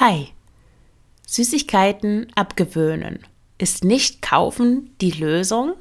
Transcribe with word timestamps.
Hi. 0.00 0.28
Süßigkeiten 1.26 2.28
abgewöhnen. 2.34 3.18
Ist 3.58 3.84
nicht 3.84 4.22
kaufen 4.22 4.96
die 5.02 5.10
Lösung? 5.10 5.74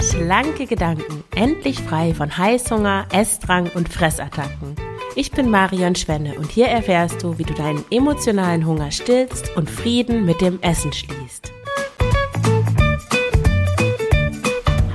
Schlanke 0.00 0.66
Gedanken, 0.66 1.24
endlich 1.34 1.80
frei 1.80 2.14
von 2.14 2.38
Heißhunger, 2.38 3.08
Essdrang 3.10 3.68
und 3.74 3.88
Fressattacken. 3.88 4.76
Ich 5.16 5.32
bin 5.32 5.50
Marion 5.50 5.96
Schwenne 5.96 6.38
und 6.38 6.52
hier 6.52 6.68
erfährst 6.68 7.20
du, 7.24 7.36
wie 7.36 7.42
du 7.42 7.54
deinen 7.54 7.84
emotionalen 7.90 8.64
Hunger 8.64 8.92
stillst 8.92 9.56
und 9.56 9.68
Frieden 9.68 10.24
mit 10.24 10.40
dem 10.40 10.62
Essen 10.62 10.92
schließt. 10.92 11.52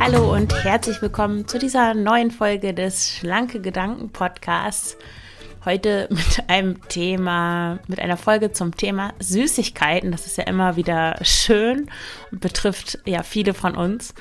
Hallo 0.06 0.34
und 0.34 0.54
herzlich 0.66 1.02
willkommen 1.02 1.48
zu 1.48 1.58
dieser 1.58 1.94
neuen 1.94 2.30
Folge 2.30 2.74
des 2.74 3.10
Schlanke 3.10 3.62
Gedanken 3.62 4.10
Podcasts. 4.10 4.98
Heute 5.64 6.10
mit 6.12 6.50
einem 6.50 6.86
Thema, 6.90 7.80
mit 7.88 8.02
einer 8.02 8.18
Folge 8.18 8.52
zum 8.52 8.76
Thema 8.76 9.14
Süßigkeiten. 9.20 10.12
Das 10.12 10.26
ist 10.26 10.38
ja 10.38 10.44
immer 10.44 10.76
wieder 10.76 11.18
schön 11.22 11.90
und 12.32 12.42
betrifft 12.42 13.00
ja 13.06 13.24
viele 13.24 13.54
von 13.54 13.78
uns. 13.78 14.14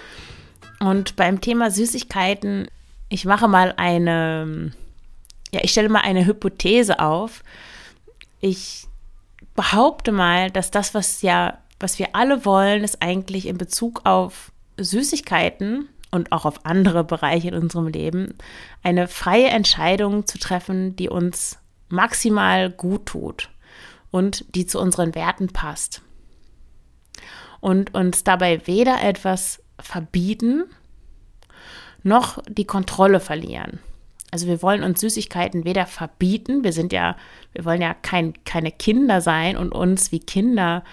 Und 0.78 1.16
beim 1.16 1.40
Thema 1.40 1.72
Süßigkeiten, 1.72 2.68
ich 3.08 3.24
mache 3.24 3.48
mal 3.48 3.74
eine, 3.76 4.70
ja, 5.52 5.62
ich 5.64 5.72
stelle 5.72 5.88
mal 5.88 6.02
eine 6.02 6.26
Hypothese 6.26 7.00
auf. 7.00 7.42
Ich 8.40 8.86
behaupte 9.56 10.12
mal, 10.12 10.48
dass 10.52 10.70
das, 10.70 10.94
was 10.94 11.22
ja, 11.22 11.58
was 11.80 11.98
wir 11.98 12.14
alle 12.14 12.44
wollen, 12.44 12.84
ist 12.84 13.02
eigentlich 13.02 13.46
in 13.46 13.58
Bezug 13.58 14.02
auf 14.04 14.51
Süßigkeiten 14.82 15.88
und 16.10 16.30
auch 16.32 16.44
auf 16.44 16.66
andere 16.66 17.04
Bereiche 17.04 17.48
in 17.48 17.54
unserem 17.54 17.88
Leben 17.88 18.34
eine 18.82 19.08
freie 19.08 19.48
Entscheidung 19.48 20.26
zu 20.26 20.38
treffen, 20.38 20.94
die 20.96 21.08
uns 21.08 21.58
maximal 21.88 22.70
gut 22.70 23.06
tut 23.06 23.50
und 24.10 24.44
die 24.54 24.66
zu 24.66 24.78
unseren 24.80 25.14
Werten 25.14 25.48
passt. 25.48 26.02
Und 27.60 27.94
uns 27.94 28.24
dabei 28.24 28.66
weder 28.66 29.02
etwas 29.02 29.62
verbieten 29.80 30.64
noch 32.02 32.42
die 32.48 32.66
Kontrolle 32.66 33.20
verlieren. 33.20 33.78
Also 34.32 34.46
wir 34.46 34.62
wollen 34.62 34.82
uns 34.82 35.00
Süßigkeiten 35.00 35.64
weder 35.64 35.86
verbieten, 35.86 36.64
wir 36.64 36.72
sind 36.72 36.92
ja, 36.92 37.16
wir 37.52 37.64
wollen 37.64 37.82
ja 37.82 37.94
kein, 37.94 38.32
keine 38.44 38.72
Kinder 38.72 39.20
sein 39.20 39.56
und 39.56 39.72
uns 39.72 40.10
wie 40.10 40.20
Kinder 40.20 40.84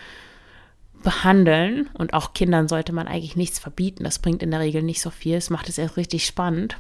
behandeln. 1.04 1.90
Und 1.94 2.14
auch 2.14 2.34
Kindern 2.34 2.68
sollte 2.68 2.94
man 2.94 3.08
eigentlich 3.08 3.36
nichts 3.36 3.60
verbieten. 3.60 4.04
Das 4.04 4.20
bringt 4.20 4.44
in 4.44 4.52
der 4.52 4.60
Regel 4.60 4.84
nicht 4.84 5.02
so 5.02 5.10
viel. 5.10 5.36
Es 5.36 5.50
macht 5.50 5.70
es 5.70 5.78
erst 5.78 5.98
richtig 5.98 6.26
spannend. 6.26 6.78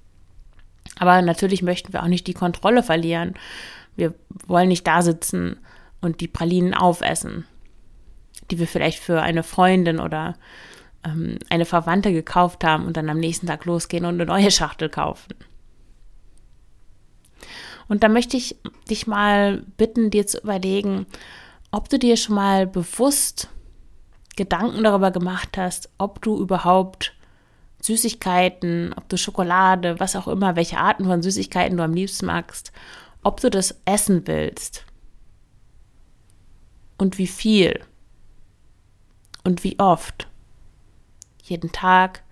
Aber 0.98 1.22
natürlich 1.22 1.62
möchten 1.62 1.92
wir 1.92 2.02
auch 2.02 2.08
nicht 2.08 2.26
die 2.26 2.34
Kontrolle 2.34 2.82
verlieren. 2.82 3.34
Wir 3.96 4.14
wollen 4.46 4.68
nicht 4.68 4.86
da 4.86 5.02
sitzen 5.02 5.56
und 6.00 6.20
die 6.20 6.28
Pralinen 6.28 6.74
aufessen, 6.74 7.44
die 8.50 8.58
wir 8.58 8.66
vielleicht 8.66 8.98
für 8.98 9.22
eine 9.22 9.42
Freundin 9.42 10.00
oder 10.00 10.34
ähm, 11.04 11.38
eine 11.50 11.64
Verwandte 11.64 12.12
gekauft 12.12 12.64
haben 12.64 12.86
und 12.86 12.96
dann 12.96 13.08
am 13.10 13.18
nächsten 13.18 13.46
Tag 13.46 13.64
losgehen 13.64 14.04
und 14.04 14.14
eine 14.14 14.26
neue 14.26 14.50
Schachtel 14.50 14.88
kaufen. 14.88 15.34
Und 17.88 18.02
da 18.02 18.08
möchte 18.08 18.36
ich 18.36 18.56
dich 18.90 19.06
mal 19.06 19.62
bitten, 19.76 20.10
dir 20.10 20.26
zu 20.26 20.38
überlegen, 20.38 21.06
ob 21.70 21.88
du 21.88 21.98
dir 21.98 22.16
schon 22.16 22.34
mal 22.34 22.66
bewusst 22.66 23.48
Gedanken 24.36 24.84
darüber 24.84 25.10
gemacht 25.10 25.58
hast, 25.58 25.90
ob 25.98 26.22
du 26.22 26.38
überhaupt 26.40 27.14
Süßigkeiten, 27.82 28.94
ob 28.96 29.08
du 29.08 29.16
Schokolade, 29.16 30.00
was 30.00 30.16
auch 30.16 30.28
immer, 30.28 30.56
welche 30.56 30.78
Arten 30.78 31.04
von 31.04 31.22
Süßigkeiten 31.22 31.76
du 31.76 31.84
am 31.84 31.94
liebsten 31.94 32.26
magst, 32.26 32.72
ob 33.22 33.40
du 33.40 33.50
das 33.50 33.80
essen 33.84 34.26
willst. 34.26 34.84
Und 36.96 37.18
wie 37.18 37.26
viel. 37.26 37.80
Und 39.44 39.64
wie 39.64 39.78
oft. 39.78 40.28
Jeden 41.42 41.72
Tag, 41.72 42.22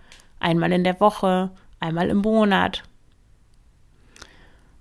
einmal 0.40 0.72
in 0.72 0.84
der 0.84 1.00
Woche, 1.00 1.50
einmal 1.80 2.08
im 2.08 2.18
Monat. 2.18 2.82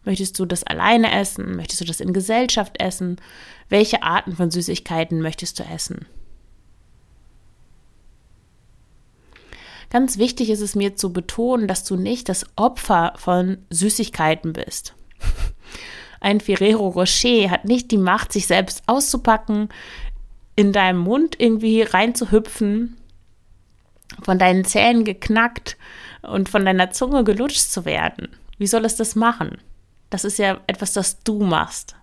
Möchtest 0.05 0.39
du 0.39 0.45
das 0.45 0.63
alleine 0.63 1.11
essen? 1.11 1.55
Möchtest 1.55 1.81
du 1.81 1.85
das 1.85 1.99
in 1.99 2.13
Gesellschaft 2.13 2.79
essen? 2.79 3.17
Welche 3.69 4.03
Arten 4.03 4.35
von 4.35 4.51
Süßigkeiten 4.51 5.21
möchtest 5.21 5.59
du 5.59 5.63
essen? 5.63 6.05
Ganz 9.89 10.17
wichtig 10.17 10.49
ist 10.49 10.61
es 10.61 10.75
mir 10.75 10.95
zu 10.95 11.11
betonen, 11.11 11.67
dass 11.67 11.83
du 11.83 11.95
nicht 11.95 12.29
das 12.29 12.45
Opfer 12.55 13.13
von 13.17 13.57
Süßigkeiten 13.69 14.53
bist. 14.53 14.94
Ein 16.19 16.39
Ferrero 16.39 16.88
Rocher 16.88 17.49
hat 17.49 17.65
nicht 17.65 17.91
die 17.91 17.97
Macht, 17.97 18.33
sich 18.33 18.47
selbst 18.47 18.83
auszupacken, 18.88 19.69
in 20.55 20.71
deinem 20.71 20.99
Mund 20.99 21.35
irgendwie 21.39 21.81
reinzuhüpfen, 21.81 22.97
von 24.21 24.39
deinen 24.39 24.65
Zähnen 24.65 25.03
geknackt 25.03 25.77
und 26.21 26.49
von 26.49 26.65
deiner 26.65 26.91
Zunge 26.91 27.23
gelutscht 27.23 27.69
zu 27.69 27.85
werden. 27.85 28.29
Wie 28.57 28.67
soll 28.67 28.85
es 28.85 28.95
das 28.95 29.15
machen? 29.15 29.57
Das 30.15 30.23
ist 30.23 30.39
ja 30.39 30.61
etwas, 30.65 30.93
das 30.93 31.21
du 31.23 31.43
machst. 31.43 31.97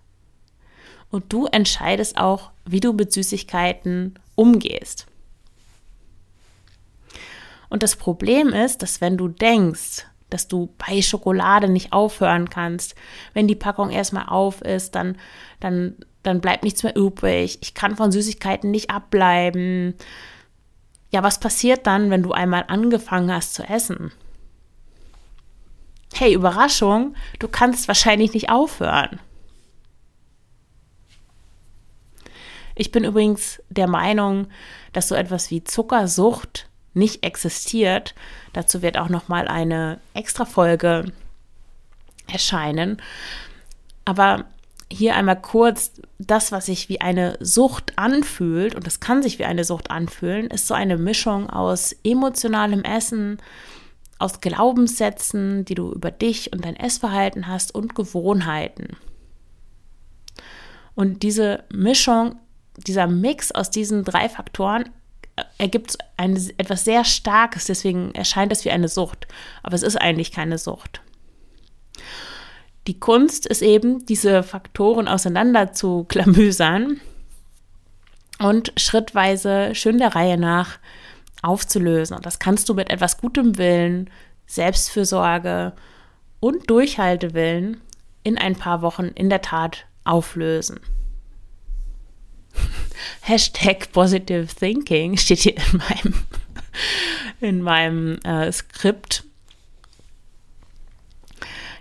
Und 1.10 1.32
du 1.32 1.46
entscheidest 1.46 2.18
auch, 2.18 2.50
wie 2.66 2.80
du 2.80 2.92
mit 2.92 3.10
Süßigkeiten 3.10 4.18
umgehst. 4.34 5.06
Und 7.70 7.82
das 7.82 7.96
Problem 7.96 8.48
ist, 8.48 8.82
dass 8.82 9.00
wenn 9.00 9.16
du 9.16 9.28
denkst, 9.28 10.04
dass 10.28 10.46
du 10.46 10.74
bei 10.76 11.00
Schokolade 11.00 11.70
nicht 11.70 11.94
aufhören 11.94 12.50
kannst, 12.50 12.96
wenn 13.32 13.48
die 13.48 13.54
Packung 13.54 13.88
erstmal 13.88 14.26
auf 14.26 14.60
ist, 14.60 14.94
dann, 14.94 15.16
dann, 15.60 15.96
dann 16.22 16.42
bleibt 16.42 16.64
nichts 16.64 16.82
mehr 16.82 16.94
übrig. 16.94 17.60
Ich 17.62 17.72
kann 17.72 17.96
von 17.96 18.12
Süßigkeiten 18.12 18.70
nicht 18.70 18.90
abbleiben. 18.90 19.94
Ja, 21.12 21.22
was 21.22 21.40
passiert 21.40 21.86
dann, 21.86 22.10
wenn 22.10 22.22
du 22.22 22.32
einmal 22.32 22.64
angefangen 22.68 23.32
hast 23.32 23.54
zu 23.54 23.62
essen? 23.62 24.12
Hey, 26.20 26.34
Überraschung, 26.34 27.14
du 27.38 27.48
kannst 27.48 27.88
wahrscheinlich 27.88 28.34
nicht 28.34 28.50
aufhören. 28.50 29.20
Ich 32.74 32.90
bin 32.90 33.04
übrigens 33.04 33.62
der 33.68 33.86
Meinung, 33.86 34.48
dass 34.92 35.08
so 35.08 35.14
etwas 35.14 35.50
wie 35.50 35.62
Zuckersucht 35.62 36.68
nicht 36.94 37.24
existiert. 37.24 38.14
Dazu 38.52 38.82
wird 38.82 38.98
auch 38.98 39.08
noch 39.08 39.28
mal 39.28 39.48
eine 39.48 40.00
extra 40.14 40.44
Folge 40.44 41.12
erscheinen. 42.30 43.00
Aber 44.04 44.46
hier 44.90 45.14
einmal 45.14 45.40
kurz 45.40 45.92
das, 46.18 46.52
was 46.52 46.66
sich 46.66 46.88
wie 46.88 47.00
eine 47.00 47.36
Sucht 47.40 47.98
anfühlt, 47.98 48.74
und 48.74 48.86
das 48.86 49.00
kann 49.00 49.22
sich 49.22 49.38
wie 49.38 49.44
eine 49.44 49.64
Sucht 49.64 49.90
anfühlen, 49.90 50.48
ist 50.48 50.66
so 50.66 50.74
eine 50.74 50.98
Mischung 50.98 51.48
aus 51.48 51.96
emotionalem 52.04 52.84
Essen, 52.84 53.38
aus 54.22 54.40
Glaubenssätzen, 54.40 55.64
die 55.64 55.74
du 55.74 55.92
über 55.92 56.10
dich 56.10 56.52
und 56.52 56.64
dein 56.64 56.76
Essverhalten 56.76 57.48
hast 57.48 57.74
und 57.74 57.94
Gewohnheiten. 57.94 58.96
Und 60.94 61.22
diese 61.22 61.64
Mischung, 61.72 62.36
dieser 62.76 63.06
Mix 63.06 63.50
aus 63.52 63.70
diesen 63.70 64.04
drei 64.04 64.28
Faktoren 64.28 64.90
äh, 65.36 65.42
ergibt 65.58 65.98
ein, 66.16 66.36
etwas 66.56 66.84
sehr 66.84 67.04
Starkes, 67.04 67.64
deswegen 67.64 68.14
erscheint 68.14 68.52
es 68.52 68.64
wie 68.64 68.70
eine 68.70 68.88
Sucht. 68.88 69.26
Aber 69.62 69.74
es 69.74 69.82
ist 69.82 69.96
eigentlich 69.96 70.32
keine 70.32 70.58
Sucht. 70.58 71.00
Die 72.86 72.98
Kunst 72.98 73.46
ist 73.46 73.62
eben, 73.62 74.06
diese 74.06 74.42
Faktoren 74.42 75.08
auseinander 75.08 75.72
zu 75.72 76.04
klamüsern 76.04 77.00
und 78.38 78.72
schrittweise 78.76 79.74
schön 79.74 79.98
der 79.98 80.14
Reihe 80.14 80.36
nach 80.36 80.78
aufzulösen. 81.42 82.16
Und 82.16 82.24
das 82.24 82.38
kannst 82.38 82.68
du 82.68 82.74
mit 82.74 82.90
etwas 82.90 83.18
gutem 83.18 83.58
Willen, 83.58 84.08
Selbstfürsorge 84.46 85.72
und 86.40 86.70
Durchhaltewillen 86.70 87.80
in 88.22 88.38
ein 88.38 88.56
paar 88.56 88.82
Wochen 88.82 89.08
in 89.08 89.28
der 89.28 89.42
Tat 89.42 89.86
auflösen. 90.04 90.80
Hashtag 93.22 93.92
Positive 93.92 94.46
Thinking 94.46 95.16
steht 95.16 95.40
hier 95.40 95.56
in 95.56 95.78
meinem, 95.78 96.14
in 97.40 97.62
meinem 97.62 98.18
äh, 98.24 98.50
Skript. 98.52 99.24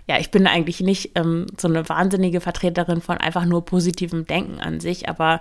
Ja, 0.08 0.18
ich 0.18 0.30
bin 0.32 0.46
eigentlich 0.48 0.80
nicht 0.80 1.12
ähm, 1.14 1.46
so 1.56 1.68
eine 1.68 1.88
wahnsinnige 1.88 2.40
Vertreterin 2.40 3.00
von 3.00 3.18
einfach 3.18 3.44
nur 3.44 3.64
positivem 3.64 4.26
Denken 4.26 4.58
an 4.58 4.80
sich, 4.80 5.08
aber 5.08 5.40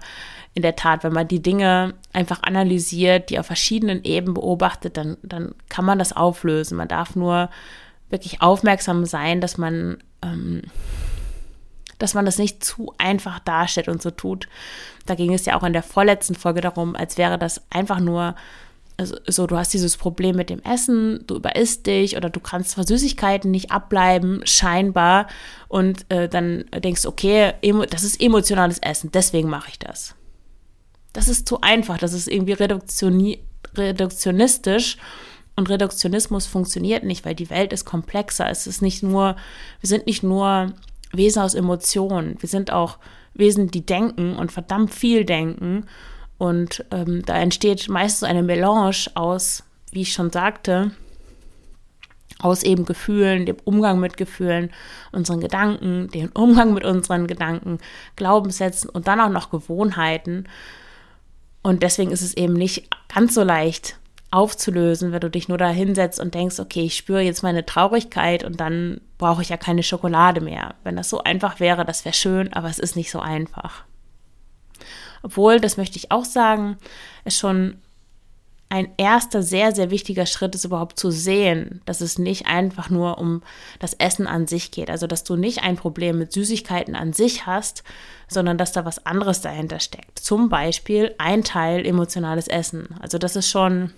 in 0.53 0.61
der 0.61 0.75
Tat, 0.75 1.03
wenn 1.03 1.13
man 1.13 1.27
die 1.27 1.41
Dinge 1.41 1.95
einfach 2.13 2.43
analysiert, 2.43 3.29
die 3.29 3.39
auf 3.39 3.47
verschiedenen 3.47 4.03
Ebenen 4.03 4.35
beobachtet, 4.35 4.97
dann, 4.97 5.17
dann 5.23 5.55
kann 5.69 5.85
man 5.85 5.97
das 5.97 6.15
auflösen. 6.15 6.77
Man 6.77 6.87
darf 6.87 7.15
nur 7.15 7.49
wirklich 8.09 8.41
aufmerksam 8.41 9.05
sein, 9.05 9.41
dass 9.41 9.57
man, 9.57 9.97
ähm, 10.21 10.61
dass 11.97 12.13
man 12.13 12.25
das 12.25 12.37
nicht 12.37 12.63
zu 12.63 12.93
einfach 12.99 13.39
darstellt 13.39 13.87
und 13.87 14.01
so 14.01 14.11
tut. 14.11 14.47
Da 15.07 15.15
ging 15.15 15.33
es 15.33 15.45
ja 15.45 15.57
auch 15.57 15.63
in 15.63 15.73
der 15.73 15.83
vorletzten 15.83 16.35
Folge 16.35 16.61
darum, 16.61 16.95
als 16.95 17.17
wäre 17.17 17.39
das 17.39 17.61
einfach 17.71 17.99
nur 17.99 18.35
also 19.01 19.17
so, 19.27 19.47
du 19.47 19.57
hast 19.57 19.73
dieses 19.73 19.97
Problem 19.97 20.35
mit 20.35 20.51
dem 20.51 20.61
Essen, 20.61 21.23
du 21.25 21.35
überisst 21.35 21.87
dich 21.87 22.15
oder 22.15 22.29
du 22.29 22.39
kannst 22.39 22.75
vor 22.75 22.83
Süßigkeiten 22.83 23.49
nicht 23.49 23.71
abbleiben, 23.71 24.41
scheinbar. 24.43 25.25
Und 25.67 26.05
äh, 26.09 26.29
dann 26.29 26.65
denkst 26.71 27.01
du, 27.01 27.09
okay, 27.09 27.53
das 27.89 28.03
ist 28.03 28.21
emotionales 28.21 28.77
Essen, 28.77 29.09
deswegen 29.11 29.49
mache 29.49 29.71
ich 29.71 29.79
das. 29.79 30.13
Das 31.13 31.27
ist 31.27 31.47
zu 31.47 31.61
einfach, 31.61 31.97
das 31.97 32.13
ist 32.13 32.27
irgendwie 32.27 32.53
reduktionistisch. 32.53 34.97
Und 35.55 35.69
Reduktionismus 35.69 36.45
funktioniert 36.45 37.03
nicht, 37.03 37.25
weil 37.25 37.35
die 37.35 37.49
Welt 37.49 37.73
ist 37.73 37.85
komplexer. 37.85 38.49
Es 38.49 38.67
ist 38.67 38.81
nicht 38.81 39.03
nur, 39.03 39.35
wir 39.81 39.87
sind 39.87 40.05
nicht 40.05 40.23
nur 40.23 40.71
Wesen 41.11 41.41
aus 41.41 41.55
Emotionen, 41.55 42.37
wir 42.39 42.47
sind 42.47 42.71
auch 42.71 42.99
Wesen, 43.33 43.71
die 43.71 43.85
denken 43.85 44.35
und 44.35 44.51
verdammt 44.51 44.93
viel 44.93 45.25
denken. 45.25 45.87
Und 46.41 46.83
ähm, 46.89 47.23
da 47.23 47.35
entsteht 47.35 47.87
meistens 47.87 48.27
eine 48.27 48.41
Melange 48.41 48.95
aus, 49.13 49.61
wie 49.91 50.01
ich 50.01 50.11
schon 50.11 50.31
sagte, 50.31 50.89
aus 52.39 52.63
eben 52.63 52.83
Gefühlen, 52.85 53.45
dem 53.45 53.57
Umgang 53.63 53.99
mit 53.99 54.17
Gefühlen, 54.17 54.71
unseren 55.11 55.39
Gedanken, 55.39 56.09
dem 56.09 56.31
Umgang 56.33 56.73
mit 56.73 56.83
unseren 56.83 57.27
Gedanken, 57.27 57.77
Glaubenssätzen 58.15 58.89
und 58.89 59.07
dann 59.07 59.19
auch 59.19 59.29
noch 59.29 59.51
Gewohnheiten. 59.51 60.47
Und 61.61 61.83
deswegen 61.83 62.09
ist 62.09 62.23
es 62.23 62.33
eben 62.33 62.53
nicht 62.53 62.89
ganz 63.13 63.35
so 63.35 63.43
leicht 63.43 63.99
aufzulösen, 64.31 65.11
wenn 65.11 65.21
du 65.21 65.29
dich 65.29 65.47
nur 65.47 65.59
da 65.59 65.69
hinsetzt 65.69 66.19
und 66.19 66.33
denkst, 66.33 66.59
okay, 66.59 66.85
ich 66.85 66.97
spüre 66.97 67.21
jetzt 67.21 67.43
meine 67.43 67.67
Traurigkeit 67.67 68.43
und 68.43 68.59
dann 68.59 68.99
brauche 69.19 69.43
ich 69.43 69.49
ja 69.49 69.57
keine 69.57 69.83
Schokolade 69.83 70.41
mehr. 70.41 70.73
Wenn 70.83 70.95
das 70.95 71.07
so 71.07 71.23
einfach 71.23 71.59
wäre, 71.59 71.85
das 71.85 72.03
wäre 72.03 72.15
schön, 72.15 72.51
aber 72.51 72.67
es 72.67 72.79
ist 72.79 72.95
nicht 72.95 73.11
so 73.11 73.19
einfach. 73.19 73.83
Obwohl, 75.23 75.59
das 75.59 75.77
möchte 75.77 75.97
ich 75.97 76.11
auch 76.11 76.25
sagen, 76.25 76.77
es 77.23 77.37
schon 77.37 77.77
ein 78.71 78.87
erster 78.95 79.43
sehr, 79.43 79.75
sehr 79.75 79.91
wichtiger 79.91 80.25
Schritt 80.25 80.55
ist 80.55 80.63
überhaupt 80.63 80.97
zu 80.97 81.11
sehen, 81.11 81.81
dass 81.83 81.99
es 81.99 82.17
nicht 82.17 82.47
einfach 82.47 82.89
nur 82.89 83.17
um 83.17 83.43
das 83.79 83.93
Essen 83.95 84.27
an 84.27 84.47
sich 84.47 84.71
geht. 84.71 84.89
Also, 84.89 85.07
dass 85.07 85.25
du 85.25 85.35
nicht 85.35 85.61
ein 85.61 85.75
Problem 85.75 86.17
mit 86.17 86.31
Süßigkeiten 86.31 86.95
an 86.95 87.11
sich 87.11 87.45
hast, 87.45 87.83
sondern 88.29 88.57
dass 88.57 88.71
da 88.71 88.85
was 88.85 89.05
anderes 89.05 89.41
dahinter 89.41 89.81
steckt. 89.81 90.19
Zum 90.19 90.47
Beispiel 90.47 91.13
ein 91.17 91.43
Teil 91.43 91.85
emotionales 91.85 92.47
Essen. 92.47 92.95
Also, 93.01 93.17
das 93.17 93.35
ist 93.35 93.49
schon 93.49 93.91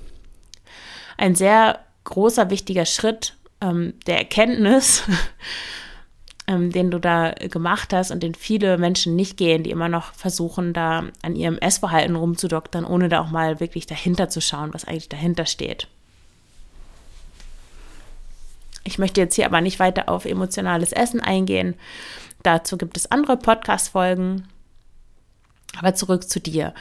ein 1.17 1.35
sehr 1.35 1.79
großer, 2.05 2.49
wichtiger 2.49 2.87
Schritt 2.87 3.35
ähm, 3.61 3.93
der 4.07 4.17
Erkenntnis, 4.17 5.03
ähm, 6.47 6.71
den 6.71 6.91
du 6.91 6.99
da 6.99 7.31
gemacht 7.31 7.93
hast 7.93 8.11
und 8.11 8.21
den 8.21 8.35
viele 8.35 8.77
Menschen 8.77 9.15
nicht 9.15 9.37
gehen, 9.37 9.63
die 9.63 9.71
immer 9.71 9.89
noch 9.89 10.13
versuchen, 10.13 10.73
da 10.73 11.05
an 11.21 11.35
ihrem 11.35 11.57
Essverhalten 11.57 12.15
rumzudoktern, 12.15 12.85
ohne 12.85 13.09
da 13.09 13.21
auch 13.21 13.31
mal 13.31 13.59
wirklich 13.59 13.85
dahinter 13.85 14.29
zu 14.29 14.41
schauen, 14.41 14.73
was 14.73 14.85
eigentlich 14.85 15.09
dahinter 15.09 15.45
steht. 15.45 15.87
Ich 18.83 18.97
möchte 18.99 19.21
jetzt 19.21 19.35
hier 19.35 19.45
aber 19.45 19.61
nicht 19.61 19.79
weiter 19.79 20.09
auf 20.09 20.25
emotionales 20.25 20.91
Essen 20.91 21.21
eingehen. 21.21 21.75
Dazu 22.43 22.77
gibt 22.77 22.97
es 22.97 23.09
andere 23.09 23.37
Podcast-Folgen. 23.37 24.47
Aber 25.77 25.95
zurück 25.95 26.29
zu 26.29 26.39
dir. 26.39 26.73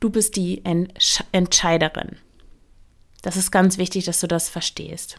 Du 0.00 0.10
bist 0.10 0.36
die 0.36 0.64
Entsch 0.64 1.22
Entscheiderin. 1.30 2.16
Das 3.20 3.36
ist 3.36 3.52
ganz 3.52 3.78
wichtig, 3.78 4.06
dass 4.06 4.20
du 4.20 4.26
das 4.26 4.48
verstehst. 4.48 5.18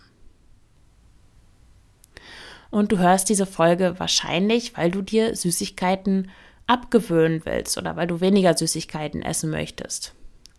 Und 2.73 2.91
du 2.91 2.97
hörst 2.97 3.29
diese 3.29 3.45
Folge 3.45 3.99
wahrscheinlich, 3.99 4.75
weil 4.75 4.89
du 4.89 5.03
dir 5.03 5.35
Süßigkeiten 5.35 6.31
abgewöhnen 6.65 7.43
willst 7.45 7.77
oder 7.77 7.95
weil 7.95 8.07
du 8.07 8.19
weniger 8.19 8.57
Süßigkeiten 8.57 9.21
essen 9.21 9.51
möchtest. 9.51 10.15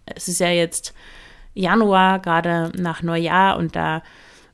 Es 0.07 0.29
ist 0.29 0.39
ja 0.39 0.49
jetzt 0.49 0.95
Januar, 1.55 2.21
gerade 2.21 2.71
nach 2.81 3.03
Neujahr, 3.03 3.57
und 3.57 3.75
da 3.75 4.05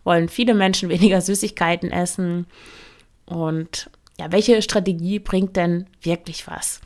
wollen 0.05 0.31
viele 0.31 0.55
Menschen 0.55 0.89
weniger 0.89 1.21
Süßigkeiten 1.21 1.91
essen. 1.91 2.47
Und 3.27 3.91
ja, 4.19 4.33
welche 4.33 4.62
Strategie 4.62 5.19
bringt 5.19 5.57
denn 5.57 5.87
wirklich 6.01 6.47
was? 6.47 6.81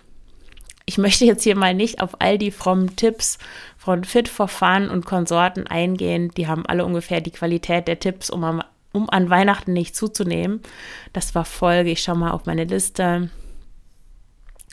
Ich 0.86 0.98
möchte 0.98 1.24
jetzt 1.24 1.44
hier 1.44 1.54
mal 1.54 1.74
nicht 1.74 2.00
auf 2.00 2.20
all 2.20 2.36
die 2.36 2.50
frommen 2.50 2.96
Tipps 2.96 3.38
von 3.78 4.02
Fit 4.02 4.28
for 4.28 4.48
Fun 4.48 4.90
und 4.90 5.06
Konsorten 5.06 5.68
eingehen. 5.68 6.32
Die 6.36 6.48
haben 6.48 6.66
alle 6.66 6.84
ungefähr 6.84 7.20
die 7.20 7.30
Qualität 7.30 7.86
der 7.86 8.00
Tipps, 8.00 8.28
um 8.28 8.42
am 8.42 8.60
um 8.94 9.10
an 9.10 9.28
Weihnachten 9.28 9.72
nicht 9.72 9.94
zuzunehmen. 9.94 10.60
Das 11.12 11.34
war 11.34 11.44
Folge, 11.44 11.90
ich 11.90 12.02
schaue 12.02 12.16
mal 12.16 12.30
auf 12.30 12.46
meine 12.46 12.64
Liste, 12.64 13.28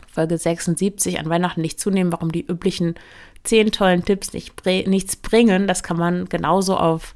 Folge 0.07 0.37
76, 0.37 1.19
an 1.19 1.29
Weihnachten 1.29 1.61
nicht 1.61 1.79
zunehmen, 1.79 2.11
warum 2.11 2.31
die 2.31 2.45
üblichen 2.45 2.95
zehn 3.43 3.71
tollen 3.71 4.05
Tipps 4.05 4.33
nicht, 4.33 4.53
nichts 4.65 5.15
bringen. 5.15 5.67
Das 5.67 5.83
kann 5.83 5.97
man 5.97 6.29
genauso 6.29 6.77
auf 6.77 7.15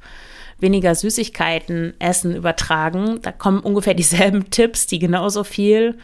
weniger 0.59 0.95
Süßigkeiten 0.95 1.93
essen 1.99 2.35
übertragen. 2.35 3.21
Da 3.21 3.31
kommen 3.31 3.59
ungefähr 3.59 3.93
dieselben 3.95 4.49
Tipps, 4.49 4.87
die 4.87 4.99
genauso 4.99 5.43
viel 5.43 5.97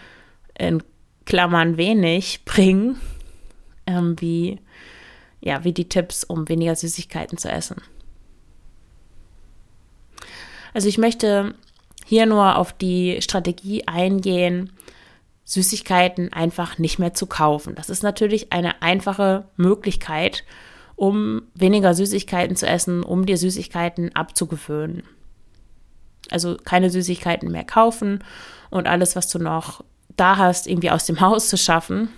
in 0.57 0.83
Klammern 1.25 1.77
wenig 1.77 2.45
bringen, 2.45 2.97
ähm, 3.88 4.15
wie, 4.19 4.59
ja, 5.39 5.63
wie 5.63 5.74
die 5.74 5.89
Tipps, 5.89 6.24
um 6.24 6.47
weniger 6.50 6.75
Süßigkeiten 6.75 7.38
zu 7.38 7.50
essen. 7.50 7.81
Also 10.73 10.88
ich 10.88 10.97
möchte 10.97 11.56
hier 12.06 12.25
nur 12.25 12.57
auf 12.57 12.73
die 12.73 13.21
Strategie 13.21 13.88
eingehen, 13.88 14.71
Süßigkeiten 15.44 16.31
einfach 16.31 16.77
nicht 16.77 17.00
mehr 17.00 17.13
zu 17.13 17.25
kaufen. 17.25 17.75
Das 17.75 17.89
ist 17.89 18.03
natürlich 18.03 18.53
eine 18.53 18.81
einfache 18.81 19.45
Möglichkeit, 19.57 20.44
um 20.95 21.44
weniger 21.56 21.94
Süßigkeiten 21.94 22.56
zu 22.56 22.68
essen, 22.68 23.03
um 23.03 23.25
dir 23.25 23.38
Süßigkeiten 23.38 24.15
abzugewöhnen. 24.15 25.03
Also 26.29 26.56
keine 26.63 26.89
Süßigkeiten 26.89 27.51
mehr 27.51 27.65
kaufen 27.65 28.23
und 28.69 28.88
alles, 28.88 29.15
was 29.15 29.27
du 29.27 29.39
noch 29.39 29.83
da 30.15 30.38
hast, 30.38 30.68
irgendwie 30.68 30.91
aus 30.91 31.06
dem 31.06 31.19
Haus 31.21 31.50
zu 31.50 31.57
schaffen. 31.57 32.09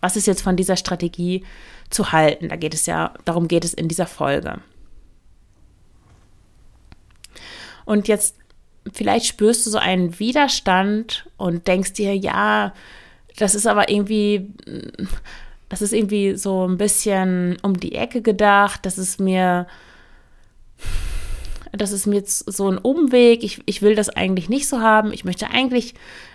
Was 0.00 0.16
ist 0.16 0.26
jetzt 0.26 0.42
von 0.42 0.56
dieser 0.56 0.76
Strategie 0.76 1.44
zu 1.90 2.10
halten? 2.10 2.48
Da 2.48 2.56
geht 2.56 2.74
es 2.74 2.86
ja, 2.86 3.14
darum 3.24 3.46
geht 3.46 3.64
es 3.64 3.74
in 3.74 3.86
dieser 3.86 4.06
Folge. 4.06 4.58
Und 7.84 8.08
jetzt 8.08 8.36
vielleicht 8.92 9.26
spürst 9.26 9.66
du 9.66 9.70
so 9.70 9.78
einen 9.78 10.18
Widerstand 10.18 11.26
und 11.36 11.68
denkst 11.68 11.92
dir, 11.92 12.16
ja, 12.16 12.72
das 13.36 13.54
ist 13.54 13.66
aber 13.66 13.88
irgendwie, 13.88 14.50
das 15.68 15.82
ist 15.82 15.92
irgendwie 15.92 16.36
so 16.36 16.66
ein 16.66 16.78
bisschen 16.78 17.56
um 17.62 17.78
die 17.78 17.94
Ecke 17.94 18.22
gedacht, 18.22 18.80
das 18.84 18.98
ist 18.98 19.20
mir, 19.20 19.66
das 21.72 21.92
ist 21.92 22.06
mir 22.06 22.16
jetzt 22.16 22.52
so 22.52 22.68
ein 22.68 22.78
Umweg, 22.78 23.42
ich, 23.44 23.62
ich 23.66 23.82
will 23.82 23.94
das 23.94 24.10
eigentlich 24.10 24.48
nicht 24.48 24.68
so 24.68 24.80
haben, 24.80 25.12
ich 25.12 25.24
möchte 25.24 25.50
eigentlich, 25.50 25.94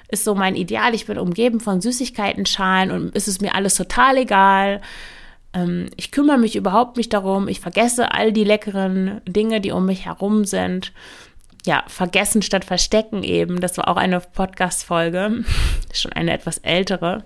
ist 0.09 0.23
so 0.23 0.35
mein 0.35 0.55
Ideal, 0.55 0.95
ich 0.95 1.05
bin 1.05 1.19
umgeben 1.19 1.59
von 1.59 1.81
Süßigkeiten-Schalen 1.81 2.91
und 2.91 3.15
ist 3.15 3.27
es 3.27 3.41
mir 3.41 3.53
alles 3.55 3.75
total 3.75 4.17
egal. 4.17 4.81
Ähm, 5.53 5.87
ich 5.97 6.11
kümmere 6.11 6.37
mich 6.37 6.55
überhaupt 6.55 6.95
nicht 6.95 7.11
darum, 7.11 7.49
ich 7.49 7.59
vergesse 7.59 8.13
all 8.13 8.31
die 8.31 8.45
leckeren 8.45 9.21
Dinge, 9.27 9.59
die 9.59 9.71
um 9.71 9.85
mich 9.85 10.05
herum 10.05 10.45
sind 10.45 10.93
ja, 11.67 11.83
vergessen 11.87 12.41
statt 12.41 12.65
verstecken 12.65 13.23
eben. 13.23 13.59
Das 13.59 13.77
war 13.77 13.89
auch 13.89 13.97
eine 13.97 14.19
Podcast-Folge, 14.21 15.43
schon 15.93 16.13
eine 16.13 16.33
etwas 16.33 16.57
ältere. 16.59 17.25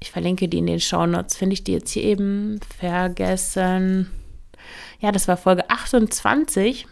Ich 0.00 0.10
verlinke 0.10 0.48
die 0.48 0.58
in 0.58 0.66
den 0.66 0.80
Shownotes. 0.80 1.36
Finde 1.36 1.54
ich 1.54 1.64
die 1.64 1.72
jetzt 1.72 1.92
hier 1.92 2.02
eben 2.02 2.60
vergessen? 2.78 4.10
Ja, 5.00 5.12
das 5.12 5.28
war 5.28 5.36
Folge 5.36 5.70
28. 5.70 6.86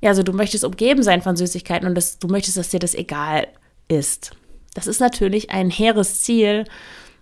Ja, 0.00 0.10
also 0.10 0.22
du 0.22 0.32
möchtest 0.32 0.64
umgeben 0.64 1.02
sein 1.02 1.22
von 1.22 1.36
Süßigkeiten 1.36 1.86
und 1.86 1.94
das, 1.94 2.18
du 2.18 2.28
möchtest, 2.28 2.56
dass 2.56 2.70
dir 2.70 2.80
das 2.80 2.94
egal 2.94 3.48
ist. 3.88 4.32
Das 4.74 4.86
ist 4.86 5.00
natürlich 5.00 5.50
ein 5.50 5.70
hehres 5.70 6.22
Ziel 6.22 6.64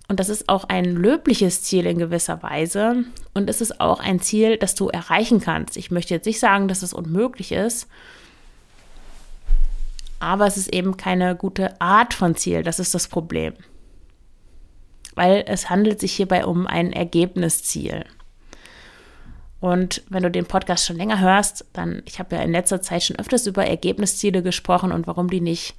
und 0.09 0.21
das 0.21 0.29
ist 0.29 0.49
auch 0.49 0.65
ein 0.65 0.85
löbliches 0.85 1.63
Ziel 1.63 1.87
in 1.87 1.99
gewisser 1.99 2.43
Weise. 2.43 3.05
Und 3.35 3.51
es 3.51 3.61
ist 3.61 3.81
auch 3.81 3.99
ein 3.99 4.21
Ziel, 4.21 4.57
das 4.57 4.75
du 4.77 4.89
erreichen 4.89 5.41
kannst. 5.41 5.77
Ich 5.77 5.91
möchte 5.91 6.15
jetzt 6.15 6.27
nicht 6.27 6.39
sagen, 6.39 6.69
dass 6.69 6.83
es 6.83 6.93
unmöglich 6.93 7.51
ist. 7.51 7.89
Aber 10.21 10.47
es 10.47 10.57
ist 10.57 10.73
eben 10.73 10.97
keine 10.97 11.35
gute 11.35 11.81
Art 11.81 12.15
von 12.15 12.37
Ziel. 12.37 12.63
Das 12.63 12.79
ist 12.79 12.95
das 12.95 13.09
Problem. 13.09 13.55
Weil 15.15 15.45
es 15.47 15.71
handelt 15.71 15.99
sich 15.99 16.13
hierbei 16.13 16.47
um 16.47 16.67
ein 16.69 16.93
Ergebnisziel. 16.93 18.05
Und 19.59 20.03
wenn 20.09 20.23
du 20.23 20.31
den 20.31 20.47
Podcast 20.47 20.87
schon 20.87 20.97
länger 20.97 21.19
hörst, 21.19 21.65
dann, 21.73 22.03
ich 22.05 22.21
habe 22.21 22.37
ja 22.37 22.43
in 22.43 22.53
letzter 22.53 22.81
Zeit 22.81 23.03
schon 23.03 23.19
öfters 23.19 23.47
über 23.47 23.67
Ergebnisziele 23.67 24.43
gesprochen 24.43 24.93
und 24.93 25.09
warum 25.09 25.29
die 25.29 25.41
nicht 25.41 25.75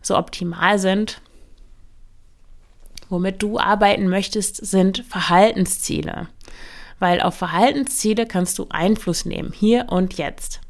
so 0.00 0.16
optimal 0.16 0.78
sind. 0.78 1.20
Womit 3.08 3.42
du 3.42 3.58
arbeiten 3.58 4.08
möchtest, 4.08 4.56
sind 4.64 5.04
Verhaltensziele. 5.08 6.28
Weil 6.98 7.20
auf 7.20 7.34
Verhaltensziele 7.34 8.26
kannst 8.26 8.58
du 8.58 8.66
Einfluss 8.70 9.24
nehmen, 9.24 9.52
hier 9.52 9.86
und 9.90 10.14
jetzt. 10.14 10.60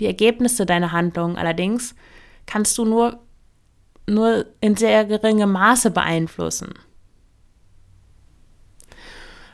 Die 0.00 0.06
Ergebnisse 0.06 0.66
deiner 0.66 0.92
Handlungen 0.92 1.36
allerdings 1.36 1.94
kannst 2.46 2.76
du 2.78 2.84
nur, 2.84 3.20
nur 4.06 4.46
in 4.60 4.76
sehr 4.76 5.04
geringem 5.04 5.52
Maße 5.52 5.90
beeinflussen. 5.90 6.74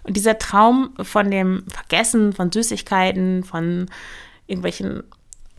Und 0.03 0.17
dieser 0.17 0.39
Traum 0.39 0.95
von 1.03 1.31
dem 1.31 1.65
Vergessen 1.69 2.33
von 2.35 2.53
Süßigkeiten, 2.53 3.43
von 3.43 3.87
irgendwelchen 4.47 5.03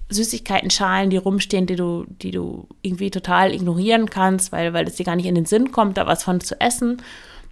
Süßigkeitenschalen, 0.09 1.09
die 1.09 1.17
rumstehen, 1.17 1.65
die 1.65 1.75
du, 1.75 2.05
die 2.07 2.31
du 2.31 2.67
irgendwie 2.81 3.09
total 3.09 3.53
ignorieren 3.53 4.09
kannst, 4.09 4.51
weil, 4.51 4.73
weil 4.73 4.87
es 4.87 4.95
dir 4.95 5.05
gar 5.05 5.15
nicht 5.15 5.25
in 5.25 5.35
den 5.35 5.45
Sinn 5.45 5.71
kommt, 5.71 5.97
da 5.97 6.05
was 6.05 6.23
von 6.23 6.41
zu 6.41 6.59
essen, 6.61 7.01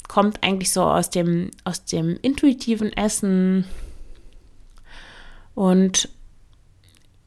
kommt 0.08 0.44
eigentlich 0.44 0.72
so 0.72 0.84
aus 0.84 1.10
dem, 1.10 1.52
aus 1.64 1.86
dem 1.86 2.18
intuitiven 2.22 2.94
Essen. 2.94 3.66
Und 5.56 6.10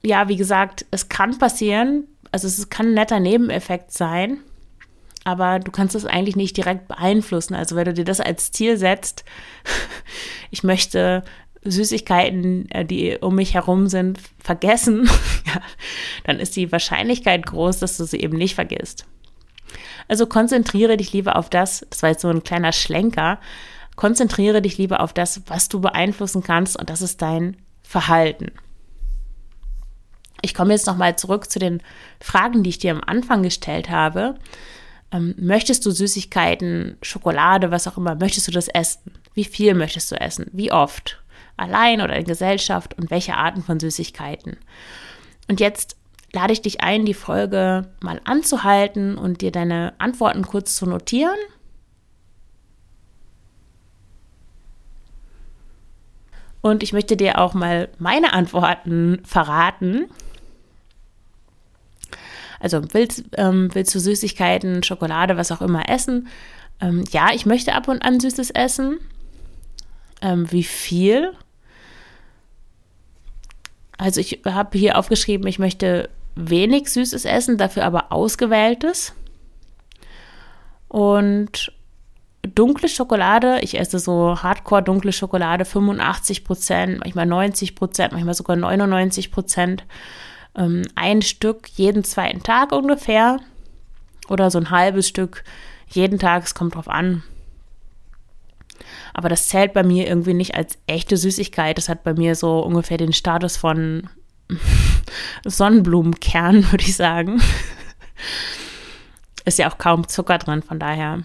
ja, 0.05 0.29
wie 0.29 0.37
gesagt, 0.37 0.87
es 0.91 1.09
kann 1.09 1.39
passieren, 1.39 2.05
also 2.31 2.47
es 2.47 2.71
kann 2.71 2.87
ein 2.87 2.95
netter 2.95 3.19
Nebeneffekt 3.19 3.93
sein, 3.93 4.39
aber 5.25 5.59
du 5.59 5.73
kannst 5.73 5.97
es 5.97 6.07
eigentlich 6.07 6.37
nicht 6.37 6.57
direkt 6.57 6.87
beeinflussen. 6.87 7.55
Also 7.55 7.75
wenn 7.75 7.87
du 7.87 7.95
dir 7.95 8.05
das 8.05 8.21
als 8.21 8.53
Ziel 8.53 8.77
setzt, 8.77 9.25
ich 10.53 10.63
möchte 10.63 11.25
Süßigkeiten, 11.71 12.71
äh, 12.71 12.85
die 12.85 13.19
um 13.21 13.35
mich 13.35 13.55
herum 13.55 13.89
sind, 13.89 14.21
vergessen, 14.39 15.09
ja, 15.47 15.61
dann 16.25 16.41
ist 16.41 16.57
die 16.57 16.71
Wahrscheinlichkeit 16.73 17.47
groß, 17.47 17.79
dass 17.79 17.97
du 17.97 18.05
sie 18.05 18.21
eben 18.21 18.37
nicht 18.37 18.55
vergisst. 18.55 19.07
Also 20.09 20.27
konzentriere 20.27 20.97
dich 20.97 21.13
lieber 21.13 21.37
auf 21.37 21.51
das, 21.51 21.87
das 21.91 22.03
war 22.03 22.11
jetzt 22.11 22.23
so 22.23 22.29
ein 22.29 22.45
kleiner 22.45 22.73
Schlenker, 22.73 23.41
konzentriere 23.97 24.63
dich 24.63 24.79
lieber 24.79 25.01
auf 25.01 25.13
das, 25.13 25.43
was 25.47 25.69
du 25.69 25.81
beeinflussen 25.81 26.43
kannst 26.43 26.79
und 26.79 26.91
das 26.91 27.03
ist 27.03 27.23
dein 27.23 27.57
Verhalten. 27.83 28.53
Ich 30.43 30.55
komme 30.55 30.73
jetzt 30.73 30.87
nochmal 30.87 31.17
zurück 31.17 31.51
zu 31.51 31.59
den 31.59 31.83
Fragen, 32.21 32.63
die 32.63 32.71
ich 32.71 32.79
dir 32.79 32.93
am 32.93 33.03
Anfang 33.05 33.43
gestellt 33.43 33.91
habe. 33.91 34.37
Ähm, 35.11 35.35
möchtest 35.39 35.87
du 35.87 35.91
Süßigkeiten, 35.91 36.99
Schokolade, 37.03 37.71
was 37.71 37.87
auch 37.89 37.97
immer, 37.97 38.15
möchtest 38.15 38.49
du 38.49 38.53
das 38.53 38.69
essen? 38.69 39.13
Wie 39.35 39.45
viel 39.45 39.75
möchtest 39.75 40.11
du 40.11 40.21
essen? 40.21 40.47
Wie 40.53 40.73
oft? 40.73 41.23
Allein 41.57 42.01
oder 42.01 42.17
in 42.17 42.25
Gesellschaft? 42.25 42.95
Und 42.99 43.11
welche 43.11 43.37
Arten 43.37 43.63
von 43.63 43.81
Süßigkeiten? 43.81 44.57
Und 45.49 45.61
jetzt 45.61 45.97
lade 46.33 46.53
ich 46.53 46.63
dich 46.63 46.83
ein, 46.83 47.07
die 47.07 47.15
Folge 47.15 47.89
mal 48.01 48.21
anzuhalten 48.25 49.17
und 49.17 49.41
dir 49.41 49.53
deine 49.53 49.95
Antworten 49.99 50.43
kurz 50.43 50.77
zu 50.77 50.87
notieren. 50.87 51.39
Und 56.61 56.83
ich 56.83 56.93
möchte 56.93 57.17
dir 57.17 57.39
auch 57.39 57.55
mal 57.55 57.89
meine 57.99 58.33
Antworten 58.33 59.23
verraten. 59.25 60.07
Also 62.59 62.83
willst, 62.93 63.25
ähm, 63.37 63.71
willst 63.73 63.95
du 63.95 64.01
Süßigkeiten, 64.01 64.83
Schokolade, 64.83 65.37
was 65.37 65.53
auch 65.53 65.63
immer 65.63 65.89
essen? 65.89 66.29
Ähm, 66.81 67.05
ja, 67.13 67.29
ich 67.33 67.47
möchte 67.47 67.75
ab 67.75 67.87
und 67.89 68.03
an 68.03 68.19
Süßes 68.19 68.51
essen. 68.51 68.99
Ähm, 70.21 70.51
wie 70.51 70.65
viel? 70.65 71.33
Also 73.99 74.21
ich 74.21 74.43
habe 74.45 74.77
hier 74.79 74.99
aufgeschrieben, 74.99 75.47
ich 75.47 75.59
möchte 75.59 76.11
wenig 76.35 76.91
Süßes 76.91 77.25
essen, 77.25 77.57
dafür 77.57 77.85
aber 77.85 78.13
ausgewähltes. 78.13 79.15
Und 80.89 81.73
dunkle 82.55 82.89
Schokolade, 82.89 83.61
ich 83.63 83.79
esse 83.79 83.99
so 83.99 84.43
hardcore 84.43 84.83
dunkle 84.83 85.13
Schokolade, 85.13 85.65
85 85.65 86.45
Prozent, 86.45 87.01
manchmal 87.01 87.27
90 87.27 87.75
Prozent, 87.75 88.13
manchmal 88.13 88.35
sogar 88.35 88.57
99 88.57 89.33
Prozent 89.33 89.85
ähm, 90.57 90.83
ein 90.95 91.23
Stück 91.23 91.69
jeden 91.75 92.05
zweiten 92.05 92.43
Tag 92.43 92.73
ungefähr 92.73 93.41
oder 94.29 94.51
so 94.51 94.59
ein 94.59 94.71
halbes 94.71 95.09
Stück 95.09 95.45
jeden 95.89 96.19
Tag, 96.19 96.45
es 96.45 96.55
kommt 96.55 96.75
drauf 96.75 96.89
an. 96.89 97.23
Aber 99.15 99.29
das 99.29 99.49
zählt 99.49 99.73
bei 99.73 99.83
mir 99.83 100.07
irgendwie 100.07 100.35
nicht 100.35 100.55
als 100.55 100.79
echte 100.87 101.17
Süßigkeit. 101.17 101.79
Das 101.79 101.89
hat 101.89 102.05
bei 102.05 102.15
mir 102.15 102.35
so 102.35 102.61
ungefähr 102.61 102.99
den 102.99 103.13
Status 103.13 103.57
von 103.57 104.09
Sonnenblumenkern, 105.45 106.71
würde 106.71 106.85
ich 106.85 106.97
sagen. 106.97 107.41
Ist 109.45 109.59
ja 109.59 109.71
auch 109.71 109.79
kaum 109.79 110.09
Zucker 110.09 110.39
drin, 110.39 110.63
von 110.63 110.79
daher. 110.79 111.23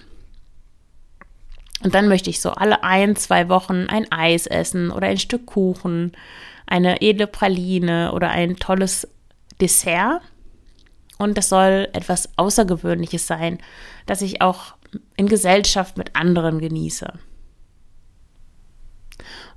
Und 1.84 1.96
dann 1.96 2.08
möchte 2.08 2.29
ich 2.29 2.41
so 2.41 2.51
alle 2.51 2.84
ein, 2.84 3.15
zwei 3.15 3.50
Wochen 3.50 3.88
ein 3.88 4.12
Eis 4.12 4.46
essen 4.46 4.91
oder 4.91 5.08
ein 5.08 5.17
Stück 5.17 5.48
Kuchen, 5.48 6.12
eine 6.67 7.01
edle 7.01 7.27
Praline 7.27 8.12
oder 8.13 8.29
ein 8.29 8.58
tolles 8.58 9.08
Dessert. 9.60 10.22
Und 11.17 11.38
das 11.38 11.50
soll 11.50 11.89
etwas 11.93 12.29
Außergewöhnliches 12.38 13.27
sein, 13.27 13.60
das 14.05 14.22
ich 14.22 14.41
auch 14.41 14.75
in 15.15 15.27
Gesellschaft 15.27 15.98
mit 15.98 16.15
anderen 16.15 16.60
genieße. 16.60 17.13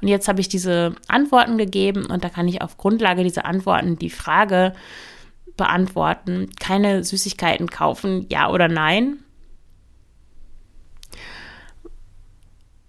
Und 0.04 0.08
jetzt 0.08 0.28
habe 0.28 0.42
ich 0.42 0.50
diese 0.50 0.94
Antworten 1.08 1.56
gegeben 1.56 2.04
und 2.04 2.25
da 2.25 2.28
kann 2.28 2.46
ich 2.46 2.61
auf 2.61 2.76
Grundlage 2.76 3.25
dieser 3.25 3.46
Antworten 3.46 3.99
die 3.99 4.11
Frage 4.11 4.75
beantworten, 5.56 6.50
keine 6.61 7.02
Süßigkeiten 7.02 7.70
kaufen, 7.70 8.26
ja 8.28 8.50
oder 8.50 8.68
nein. 8.68 9.16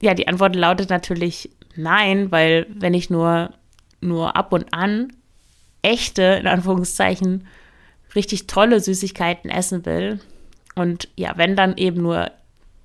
Ja, 0.01 0.13
die 0.13 0.27
Antwort 0.27 0.57
lautet 0.57 0.89
natürlich 0.89 1.51
nein, 1.77 2.33
weil 2.33 2.67
wenn 2.69 2.93
ich 2.93 3.09
nur, 3.09 3.53
nur 4.01 4.35
ab 4.35 4.51
und 4.51 4.73
an 4.73 5.13
echte, 5.83 6.21
in 6.21 6.47
Anführungszeichen, 6.47 7.47
richtig 8.13 8.47
tolle 8.47 8.81
Süßigkeiten 8.81 9.49
essen 9.49 9.85
will. 9.85 10.19
Und 10.75 11.07
ja, 11.15 11.37
wenn 11.37 11.55
dann 11.55 11.77
eben 11.77 12.01
nur 12.01 12.29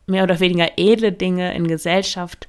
mehr 0.07 0.23
oder 0.23 0.39
weniger 0.39 0.69
edle 0.77 1.11
Dinge 1.11 1.53
in 1.53 1.67
Gesellschaft 1.67 2.47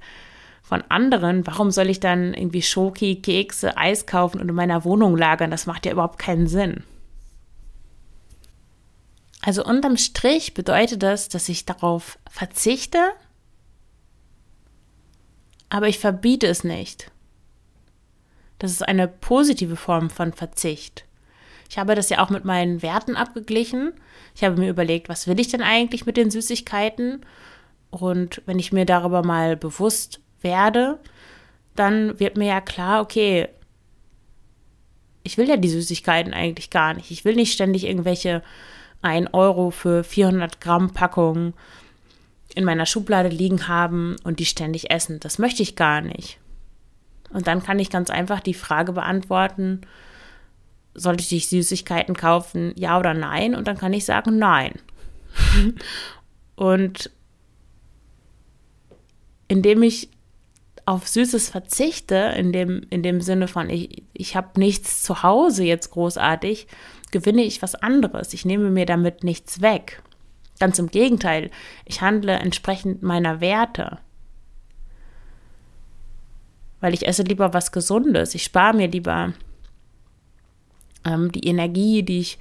von 0.71 0.85
anderen, 0.87 1.45
warum 1.45 1.69
soll 1.69 1.89
ich 1.89 1.99
dann 1.99 2.33
irgendwie 2.33 2.61
Schoki, 2.61 3.17
Kekse, 3.17 3.75
Eis 3.75 4.05
kaufen 4.05 4.39
und 4.39 4.47
in 4.47 4.55
meiner 4.55 4.85
Wohnung 4.85 5.17
lagern? 5.17 5.51
Das 5.51 5.65
macht 5.65 5.85
ja 5.85 5.91
überhaupt 5.91 6.17
keinen 6.17 6.47
Sinn. 6.47 6.85
Also 9.41 9.65
unterm 9.65 9.97
Strich 9.97 10.53
bedeutet 10.53 11.03
das, 11.03 11.27
dass 11.27 11.49
ich 11.49 11.65
darauf 11.65 12.17
verzichte, 12.29 12.99
aber 15.67 15.89
ich 15.89 15.99
verbiete 15.99 16.47
es 16.47 16.63
nicht. 16.63 17.11
Das 18.57 18.71
ist 18.71 18.87
eine 18.87 19.09
positive 19.09 19.75
Form 19.75 20.09
von 20.09 20.31
Verzicht. 20.31 21.03
Ich 21.69 21.79
habe 21.79 21.95
das 21.95 22.07
ja 22.07 22.23
auch 22.23 22.29
mit 22.29 22.45
meinen 22.45 22.81
Werten 22.81 23.17
abgeglichen. 23.17 23.91
Ich 24.35 24.45
habe 24.45 24.55
mir 24.55 24.69
überlegt, 24.69 25.09
was 25.09 25.27
will 25.27 25.37
ich 25.37 25.49
denn 25.49 25.63
eigentlich 25.63 26.05
mit 26.05 26.15
den 26.15 26.31
Süßigkeiten? 26.31 27.25
Und 27.89 28.41
wenn 28.45 28.57
ich 28.57 28.71
mir 28.71 28.85
darüber 28.85 29.21
mal 29.21 29.57
bewusst 29.57 30.21
werde, 30.41 30.99
dann 31.75 32.19
wird 32.19 32.37
mir 32.37 32.47
ja 32.47 32.61
klar, 32.61 33.01
okay, 33.01 33.47
ich 35.23 35.37
will 35.37 35.47
ja 35.47 35.57
die 35.57 35.69
Süßigkeiten 35.69 36.33
eigentlich 36.33 36.69
gar 36.69 36.93
nicht. 36.93 37.11
Ich 37.11 37.25
will 37.25 37.35
nicht 37.35 37.53
ständig 37.53 37.85
irgendwelche 37.85 38.41
1 39.01 39.33
Euro 39.33 39.71
für 39.71 40.03
400 40.03 40.61
Gramm 40.61 40.91
Packungen 40.93 41.53
in 42.55 42.65
meiner 42.65 42.85
Schublade 42.85 43.29
liegen 43.29 43.67
haben 43.67 44.15
und 44.23 44.39
die 44.39 44.45
ständig 44.45 44.91
essen. 44.91 45.19
Das 45.19 45.39
möchte 45.39 45.63
ich 45.63 45.75
gar 45.75 46.01
nicht. 46.01 46.39
Und 47.29 47.47
dann 47.47 47.63
kann 47.63 47.79
ich 47.79 47.89
ganz 47.89 48.09
einfach 48.09 48.41
die 48.41 48.53
Frage 48.53 48.93
beantworten, 48.93 49.81
sollte 50.93 51.23
ich 51.35 51.47
Süßigkeiten 51.47 52.15
kaufen, 52.15 52.73
ja 52.75 52.99
oder 52.99 53.13
nein? 53.13 53.55
Und 53.55 53.67
dann 53.67 53.77
kann 53.77 53.93
ich 53.93 54.03
sagen, 54.03 54.37
nein. 54.37 54.73
und 56.55 57.09
indem 59.47 59.83
ich 59.83 60.09
auf 60.91 61.07
Süßes 61.07 61.49
verzichte, 61.49 62.15
in 62.37 62.51
dem, 62.51 62.85
in 62.89 63.03
dem 63.03 63.21
Sinne 63.21 63.47
von, 63.47 63.69
ich, 63.69 64.03
ich 64.13 64.35
habe 64.35 64.59
nichts 64.59 65.03
zu 65.03 65.23
Hause 65.23 65.63
jetzt 65.63 65.91
großartig, 65.91 66.67
gewinne 67.11 67.43
ich 67.43 67.61
was 67.61 67.75
anderes. 67.75 68.33
Ich 68.33 68.45
nehme 68.45 68.69
mir 68.69 68.85
damit 68.85 69.23
nichts 69.23 69.61
weg. 69.61 70.01
Ganz 70.59 70.79
im 70.79 70.87
Gegenteil, 70.87 71.49
ich 71.85 72.01
handle 72.01 72.33
entsprechend 72.33 73.03
meiner 73.03 73.41
Werte 73.41 73.99
weil 76.81 76.93
ich 76.93 77.07
esse 77.07 77.23
lieber 77.23 77.53
was 77.53 77.71
Gesundes. 77.71 78.35
Ich 78.35 78.43
spare 78.43 78.75
mir 78.75 78.87
lieber 78.87 79.33
ähm, 81.05 81.31
die 81.31 81.47
Energie, 81.47 82.03
die 82.03 82.19
ich, 82.19 82.39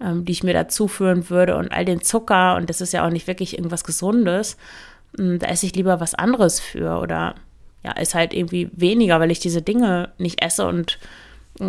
ähm, 0.00 0.24
die 0.24 0.32
ich 0.32 0.44
mir 0.44 0.54
dazu 0.54 0.88
führen 0.88 1.28
würde 1.28 1.56
und 1.56 1.70
all 1.70 1.84
den 1.84 2.00
Zucker 2.00 2.56
und 2.56 2.70
das 2.70 2.80
ist 2.80 2.92
ja 2.92 3.04
auch 3.04 3.10
nicht 3.10 3.26
wirklich 3.26 3.58
irgendwas 3.58 3.84
Gesundes. 3.84 4.56
Ähm, 5.18 5.38
da 5.38 5.48
esse 5.48 5.66
ich 5.66 5.74
lieber 5.74 6.00
was 6.00 6.14
anderes 6.14 6.60
für 6.60 6.98
oder 6.98 7.34
ja, 7.84 7.92
ist 7.92 8.14
halt 8.14 8.32
irgendwie 8.32 8.70
weniger, 8.72 9.20
weil 9.20 9.30
ich 9.30 9.40
diese 9.40 9.62
Dinge 9.62 10.12
nicht 10.18 10.42
esse 10.42 10.66
und 10.66 10.98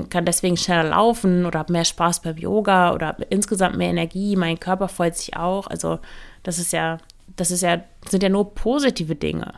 kann 0.09 0.25
deswegen 0.25 0.57
schneller 0.57 0.89
laufen 0.89 1.45
oder 1.45 1.59
habe 1.59 1.73
mehr 1.73 1.85
Spaß 1.85 2.21
beim 2.21 2.37
Yoga 2.37 2.93
oder 2.93 3.17
insgesamt 3.29 3.77
mehr 3.77 3.89
Energie, 3.89 4.35
mein 4.35 4.59
Körper 4.59 4.87
freut 4.87 5.15
sich 5.15 5.35
auch. 5.35 5.67
Also 5.67 5.99
das 6.43 6.57
ist 6.57 6.71
ja, 6.71 6.99
das 7.35 7.51
ist 7.51 7.61
ja, 7.61 7.83
sind 8.09 8.23
ja 8.23 8.29
nur 8.29 8.53
positive 8.55 9.15
Dinge. 9.15 9.53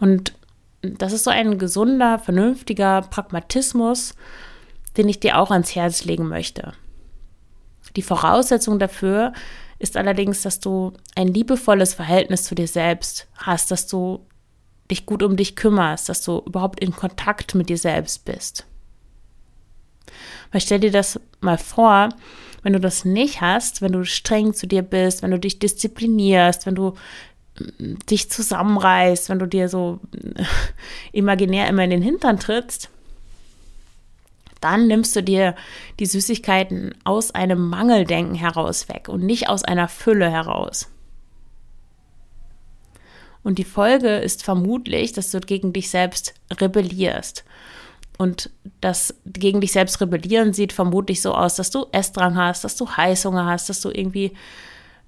Und 0.00 0.34
das 0.82 1.12
ist 1.12 1.24
so 1.24 1.30
ein 1.30 1.58
gesunder, 1.58 2.18
vernünftiger 2.18 3.02
Pragmatismus, 3.02 4.14
den 4.96 5.08
ich 5.08 5.20
dir 5.20 5.38
auch 5.38 5.50
ans 5.50 5.74
Herz 5.74 6.04
legen 6.04 6.28
möchte. 6.28 6.72
Die 7.96 8.02
Voraussetzung 8.02 8.78
dafür 8.78 9.32
ist 9.78 9.96
allerdings, 9.96 10.42
dass 10.42 10.60
du 10.60 10.92
ein 11.14 11.28
liebevolles 11.28 11.94
Verhältnis 11.94 12.44
zu 12.44 12.54
dir 12.54 12.68
selbst 12.68 13.26
hast, 13.34 13.70
dass 13.70 13.86
du 13.86 14.20
dich 14.90 15.06
gut 15.06 15.22
um 15.22 15.36
dich 15.36 15.56
kümmerst, 15.56 16.08
dass 16.08 16.22
du 16.22 16.42
überhaupt 16.46 16.80
in 16.80 16.92
Kontakt 16.92 17.54
mit 17.54 17.68
dir 17.68 17.78
selbst 17.78 18.24
bist. 18.24 18.66
Weil 20.52 20.60
stell 20.60 20.80
dir 20.80 20.92
das 20.92 21.18
mal 21.40 21.58
vor, 21.58 22.10
wenn 22.62 22.72
du 22.72 22.80
das 22.80 23.04
nicht 23.04 23.40
hast, 23.40 23.82
wenn 23.82 23.92
du 23.92 24.04
streng 24.04 24.54
zu 24.54 24.66
dir 24.66 24.82
bist, 24.82 25.22
wenn 25.22 25.30
du 25.30 25.38
dich 25.38 25.58
disziplinierst, 25.58 26.66
wenn 26.66 26.74
du 26.74 26.94
mm, 27.58 27.94
dich 28.10 28.30
zusammenreißt, 28.30 29.28
wenn 29.28 29.38
du 29.38 29.46
dir 29.46 29.68
so 29.68 30.00
imaginär 31.12 31.68
immer 31.68 31.84
in 31.84 31.90
den 31.90 32.02
Hintern 32.02 32.38
trittst, 32.38 32.90
dann 34.64 34.86
nimmst 34.86 35.14
du 35.14 35.22
dir 35.22 35.54
die 36.00 36.06
Süßigkeiten 36.06 36.94
aus 37.04 37.32
einem 37.32 37.68
Mangeldenken 37.68 38.34
heraus 38.34 38.88
weg 38.88 39.08
und 39.08 39.22
nicht 39.22 39.48
aus 39.48 39.62
einer 39.62 39.88
Fülle 39.88 40.30
heraus. 40.30 40.90
Und 43.42 43.58
die 43.58 43.64
Folge 43.64 44.16
ist 44.16 44.42
vermutlich, 44.42 45.12
dass 45.12 45.30
du 45.30 45.40
gegen 45.40 45.74
dich 45.74 45.90
selbst 45.90 46.32
rebellierst. 46.50 47.44
Und 48.16 48.48
das 48.80 49.14
gegen 49.26 49.60
dich 49.60 49.72
selbst 49.72 50.00
rebellieren 50.00 50.54
sieht 50.54 50.72
vermutlich 50.72 51.20
so 51.20 51.34
aus, 51.34 51.56
dass 51.56 51.70
du 51.70 51.86
Essdrang 51.92 52.36
hast, 52.36 52.64
dass 52.64 52.76
du 52.76 52.88
Heißhunger 52.88 53.44
hast, 53.44 53.68
dass 53.68 53.82
du 53.82 53.90
irgendwie 53.90 54.32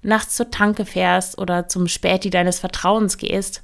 nachts 0.03 0.35
zur 0.35 0.51
Tanke 0.51 0.85
fährst 0.85 1.39
oder 1.39 1.67
zum 1.67 1.87
Späti 1.87 2.29
deines 2.29 2.59
Vertrauens 2.59 3.17
gehst. 3.17 3.63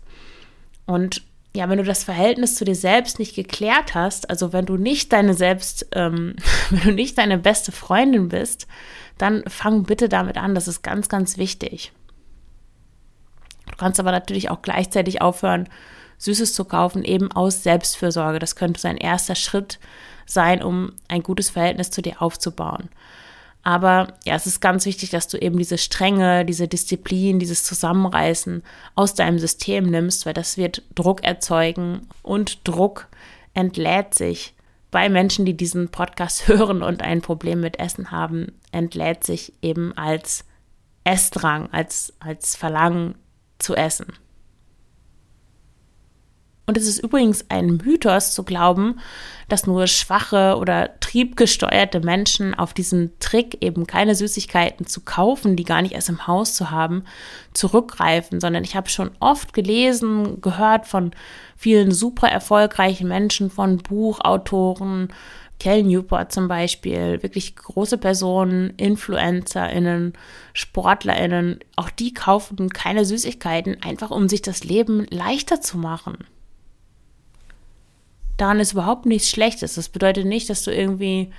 Und 0.88 1.22
ja, 1.56 1.70
wenn 1.70 1.78
du 1.78 1.84
das 1.84 2.04
Verhältnis 2.04 2.56
zu 2.56 2.66
dir 2.66 2.76
selbst 2.76 3.20
nicht 3.20 3.36
geklärt 3.36 3.94
hast, 3.94 4.30
also 4.30 4.54
wenn 4.54 4.66
du 4.66 4.78
nicht 4.78 5.14
deine 5.14 5.36
selbst, 5.36 5.88
ähm, 5.94 6.36
wenn 6.70 6.82
du 6.82 6.92
nicht 6.92 7.18
deine 7.18 7.38
beste 7.38 7.72
Freundin 7.72 8.30
bist, 8.30 8.68
dann 9.18 9.44
fang 9.48 9.84
bitte 9.84 10.10
damit 10.10 10.38
an. 10.38 10.56
Das 10.56 10.68
ist 10.68 10.82
ganz, 10.82 11.10
ganz 11.10 11.38
wichtig. 11.38 11.92
Du 13.70 13.78
kannst 13.78 14.00
aber 14.00 14.12
natürlich 14.12 14.50
auch 14.50 14.62
gleichzeitig 14.62 15.22
aufhören, 15.22 15.70
Süßes 16.18 16.54
zu 16.54 16.66
kaufen, 16.66 17.04
eben 17.04 17.32
aus 17.32 17.64
Selbstfürsorge. 17.64 18.40
Das 18.40 18.56
könnte 18.56 18.80
so 18.80 18.88
ein 18.88 18.98
erster 18.98 19.36
Schritt 19.36 19.80
sein, 20.26 20.64
um 20.64 20.94
ein 21.08 21.22
gutes 21.22 21.50
Verhältnis 21.50 21.92
zu 21.92 22.02
dir 22.02 22.22
aufzubauen. 22.22 22.90
Aber 23.63 24.13
ja, 24.25 24.36
es 24.36 24.46
ist 24.46 24.60
ganz 24.60 24.86
wichtig, 24.86 25.10
dass 25.10 25.29
du 25.29 25.38
eben 25.38 25.58
diese 25.58 25.77
Strenge, 25.77 26.43
diese 26.43 26.67
Disziplin, 26.67 27.39
dieses 27.39 27.63
Zusammenreißen 27.63 28.62
aus 28.96 29.13
deinem 29.13 29.39
System 29.39 29.86
nimmst, 29.86 30.25
weil 30.25 30.34
das 30.34 30.58
wird 30.58 30.84
Druck 30.96 31.24
erzeugen 31.24 32.08
und 32.22 32.67
Druck 32.67 33.08
entlädt 33.53 34.13
sich 34.13 34.53
bei 34.91 35.08
Menschen, 35.10 35.46
die 35.46 35.55
diesen 35.55 35.89
Podcast 35.89 36.48
hören 36.50 36.84
und 36.84 37.01
ein 37.01 37.22
Problem 37.22 37.62
mit 37.62 37.79
Essen 37.79 38.12
haben, 38.12 38.51
entlädt 38.72 39.24
sich 39.24 39.53
eben 39.62 39.98
als 39.98 40.43
Essdrang, 41.05 41.70
als, 41.72 42.13
als 42.20 42.55
Verlangen 42.55 43.15
zu 43.60 43.75
essen. 43.75 44.08
Und 46.65 46.77
es 46.77 46.88
ist 46.88 47.00
übrigens 47.00 47.46
ein 47.50 47.82
Mythos 47.84 48.34
zu 48.34 48.43
glauben, 48.43 49.00
dass 49.50 49.67
nur 49.67 49.86
schwache 49.88 50.55
oder 50.58 50.98
triebgesteuerte 51.01 52.00
Menschen 52.00 52.53
auf 52.53 52.74
diesen 52.74 53.12
Trick, 53.20 53.58
eben 53.62 53.86
keine 53.86 54.15
Süßigkeiten 54.15 54.88
zu 54.88 55.01
kaufen, 55.01 55.58
die 55.58 55.65
gar 55.65 55.82
nicht 55.82 55.93
erst 55.93 56.08
im 56.08 56.25
Haus 56.25 56.53
zu 56.53 56.72
haben, 56.72 57.03
zurückgreifen, 57.53 58.39
sondern 58.39 58.63
ich 58.63 58.77
habe 58.77 58.88
schon 58.88 59.12
oft 59.20 59.53
gelesen, 59.53 60.39
gehört 60.39 60.88
von 60.88 61.12
vielen 61.58 61.91
super 61.91 62.29
erfolgreichen 62.29 63.10
Menschen, 63.10 63.50
von 63.50 63.77
Buchautoren, 63.79 65.10
Kel 65.60 65.84
Newport 65.84 66.32
zum 66.32 66.48
Beispiel, 66.48 67.22
wirklich 67.24 67.58
große 67.58 67.98
Personen, 67.98 68.74
InfluencerInnen, 68.77 70.13
SportlerInnen, 70.53 71.60
auch 71.75 71.89
die 71.89 72.13
kaufen 72.13 72.70
keine 72.70 73.03
Süßigkeiten, 73.03 73.84
einfach 73.84 74.12
um 74.12 74.29
sich 74.29 74.41
das 74.41 74.63
Leben 74.63 75.05
leichter 75.10 75.60
zu 75.60 75.77
machen 75.77 76.17
daran 78.38 78.60
ist 78.60 78.74
überhaupt 78.74 79.06
nichts 79.06 79.30
Schlechtes. 79.30 79.75
Das 79.75 79.90
bedeutet 79.90 80.25
nicht, 80.25 80.50
dass 80.50 80.63
du 80.63 80.72
irgendwie, 80.72 81.32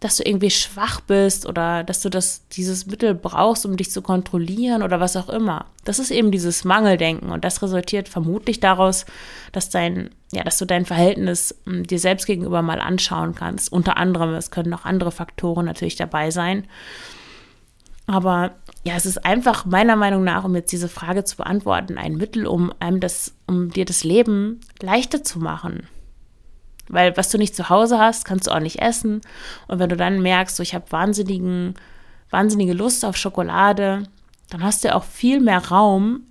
dass 0.00 0.16
du 0.16 0.24
irgendwie 0.24 0.50
schwach 0.50 1.00
bist 1.00 1.46
oder 1.46 1.84
dass 1.84 2.02
du 2.02 2.08
das, 2.08 2.46
dieses 2.48 2.86
Mittel 2.86 3.14
brauchst, 3.14 3.64
um 3.64 3.76
dich 3.76 3.90
zu 3.90 4.02
kontrollieren 4.02 4.82
oder 4.82 5.00
was 5.00 5.16
auch 5.16 5.28
immer. 5.28 5.66
Das 5.84 5.98
ist 5.98 6.10
eben 6.10 6.30
dieses 6.30 6.64
Mangeldenken 6.64 7.30
und 7.30 7.44
das 7.44 7.62
resultiert 7.62 8.08
vermutlich 8.08 8.60
daraus, 8.60 9.04
dass 9.52 9.70
dein, 9.70 10.10
ja, 10.32 10.42
dass 10.44 10.58
du 10.58 10.64
dein 10.64 10.86
Verhältnis 10.86 11.54
hm, 11.64 11.86
dir 11.86 11.98
selbst 11.98 12.26
gegenüber 12.26 12.62
mal 12.62 12.80
anschauen 12.80 13.34
kannst. 13.34 13.70
Unter 13.72 13.96
anderem, 13.96 14.34
es 14.34 14.50
können 14.50 14.74
auch 14.74 14.84
andere 14.84 15.12
Faktoren 15.12 15.66
natürlich 15.66 15.96
dabei 15.96 16.30
sein. 16.30 16.66
Aber 18.12 18.50
ja, 18.84 18.94
es 18.94 19.06
ist 19.06 19.24
einfach 19.24 19.64
meiner 19.64 19.96
Meinung 19.96 20.22
nach, 20.22 20.44
um 20.44 20.54
jetzt 20.54 20.70
diese 20.70 20.90
Frage 20.90 21.24
zu 21.24 21.38
beantworten, 21.38 21.96
ein 21.96 22.16
Mittel, 22.16 22.46
um 22.46 22.70
einem 22.78 23.00
das, 23.00 23.34
um 23.46 23.70
dir 23.70 23.86
das 23.86 24.04
Leben 24.04 24.60
leichter 24.82 25.24
zu 25.24 25.38
machen. 25.38 25.88
Weil 26.88 27.16
was 27.16 27.30
du 27.30 27.38
nicht 27.38 27.56
zu 27.56 27.70
Hause 27.70 27.98
hast, 27.98 28.26
kannst 28.26 28.48
du 28.48 28.50
auch 28.50 28.60
nicht 28.60 28.82
essen. 28.82 29.22
Und 29.66 29.78
wenn 29.78 29.88
du 29.88 29.96
dann 29.96 30.20
merkst, 30.20 30.56
so, 30.56 30.62
ich 30.62 30.74
habe 30.74 30.92
wahnsinnigen, 30.92 31.72
wahnsinnige 32.28 32.74
Lust 32.74 33.02
auf 33.06 33.16
Schokolade, 33.16 34.02
dann 34.50 34.62
hast 34.62 34.84
du 34.84 34.94
auch 34.94 35.04
viel 35.04 35.40
mehr 35.40 35.68
Raum, 35.68 36.26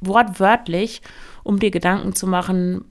wortwörtlich, 0.00 1.02
um 1.44 1.60
dir 1.60 1.70
Gedanken 1.70 2.16
zu 2.16 2.26
machen, 2.26 2.84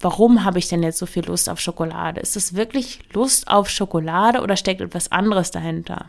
warum 0.00 0.42
habe 0.42 0.58
ich 0.58 0.68
denn 0.68 0.82
jetzt 0.82 0.98
so 1.00 1.04
viel 1.04 1.26
Lust 1.26 1.50
auf 1.50 1.60
Schokolade? 1.60 2.22
Ist 2.22 2.34
es 2.34 2.54
wirklich 2.54 3.00
Lust 3.12 3.46
auf 3.46 3.68
Schokolade 3.68 4.40
oder 4.40 4.56
steckt 4.56 4.80
etwas 4.80 5.12
anderes 5.12 5.50
dahinter? 5.50 6.06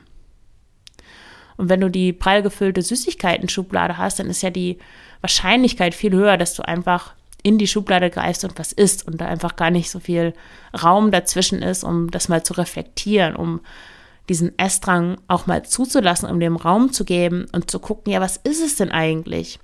Und 1.58 1.70
wenn 1.70 1.82
du 1.82 1.90
die 1.90 2.14
prall 2.14 2.42
gefüllte 2.42 2.82
Süßigkeiten-Schublade 2.82 3.98
hast, 3.98 4.20
dann 4.20 4.30
ist 4.30 4.42
ja 4.42 4.50
die 4.50 4.78
Wahrscheinlichkeit 5.22 5.96
viel 5.96 6.14
höher, 6.14 6.38
dass 6.38 6.54
du 6.54 6.68
einfach 6.68 7.14
in 7.44 7.58
die 7.58 7.68
Schublade 7.68 8.10
greifst 8.10 8.44
und 8.44 8.58
was 8.58 8.72
isst 8.72 9.08
und 9.08 9.22
da 9.22 9.28
einfach 9.28 9.56
gar 9.56 9.70
nicht 9.70 9.92
so 9.92 10.00
viel 10.00 10.34
Raum 10.82 11.12
dazwischen 11.12 11.62
ist, 11.62 11.84
um 11.84 12.10
das 12.10 12.28
mal 12.28 12.44
zu 12.44 12.54
reflektieren, 12.54 13.36
um 13.36 13.62
diesen 14.30 14.58
Essdrang 14.58 15.18
auch 15.28 15.46
mal 15.46 15.64
zuzulassen, 15.64 16.30
um 16.30 16.40
dem 16.40 16.56
Raum 16.56 16.92
zu 16.92 17.06
geben 17.06 17.46
und 17.52 17.70
zu 17.70 17.80
gucken, 17.80 18.12
ja, 18.12 18.20
was 18.20 18.38
ist 18.38 18.64
es 18.64 18.76
denn 18.76 18.92
eigentlich, 18.92 19.60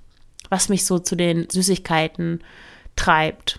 was 0.48 0.68
mich 0.68 0.84
so 0.84 1.00
zu 1.00 1.16
den 1.16 1.50
Süßigkeiten 1.50 2.44
treibt. 2.94 3.58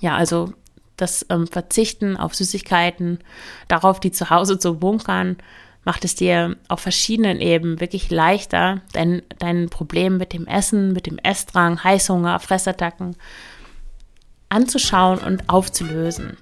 Ja, 0.00 0.16
also 0.16 0.52
das 0.96 1.24
ähm, 1.30 1.46
Verzichten 1.46 2.16
auf 2.16 2.34
Süßigkeiten, 2.34 3.20
darauf 3.68 4.00
die 4.00 4.10
zu 4.10 4.30
Hause 4.30 4.58
zu 4.58 4.74
bunkern, 4.74 5.36
macht 5.84 6.04
es 6.04 6.14
dir 6.14 6.56
auf 6.68 6.80
verschiedenen 6.80 7.40
Ebenen 7.40 7.80
wirklich 7.80 8.10
leichter, 8.10 8.82
dein, 8.92 9.22
dein 9.38 9.70
Problem 9.70 10.18
mit 10.18 10.32
dem 10.32 10.46
Essen, 10.46 10.92
mit 10.92 11.06
dem 11.06 11.18
Essdrang, 11.18 11.82
Heißhunger, 11.82 12.38
Fressattacken 12.38 13.16
anzuschauen 14.48 15.18
und 15.20 15.48
aufzulösen. 15.48 16.36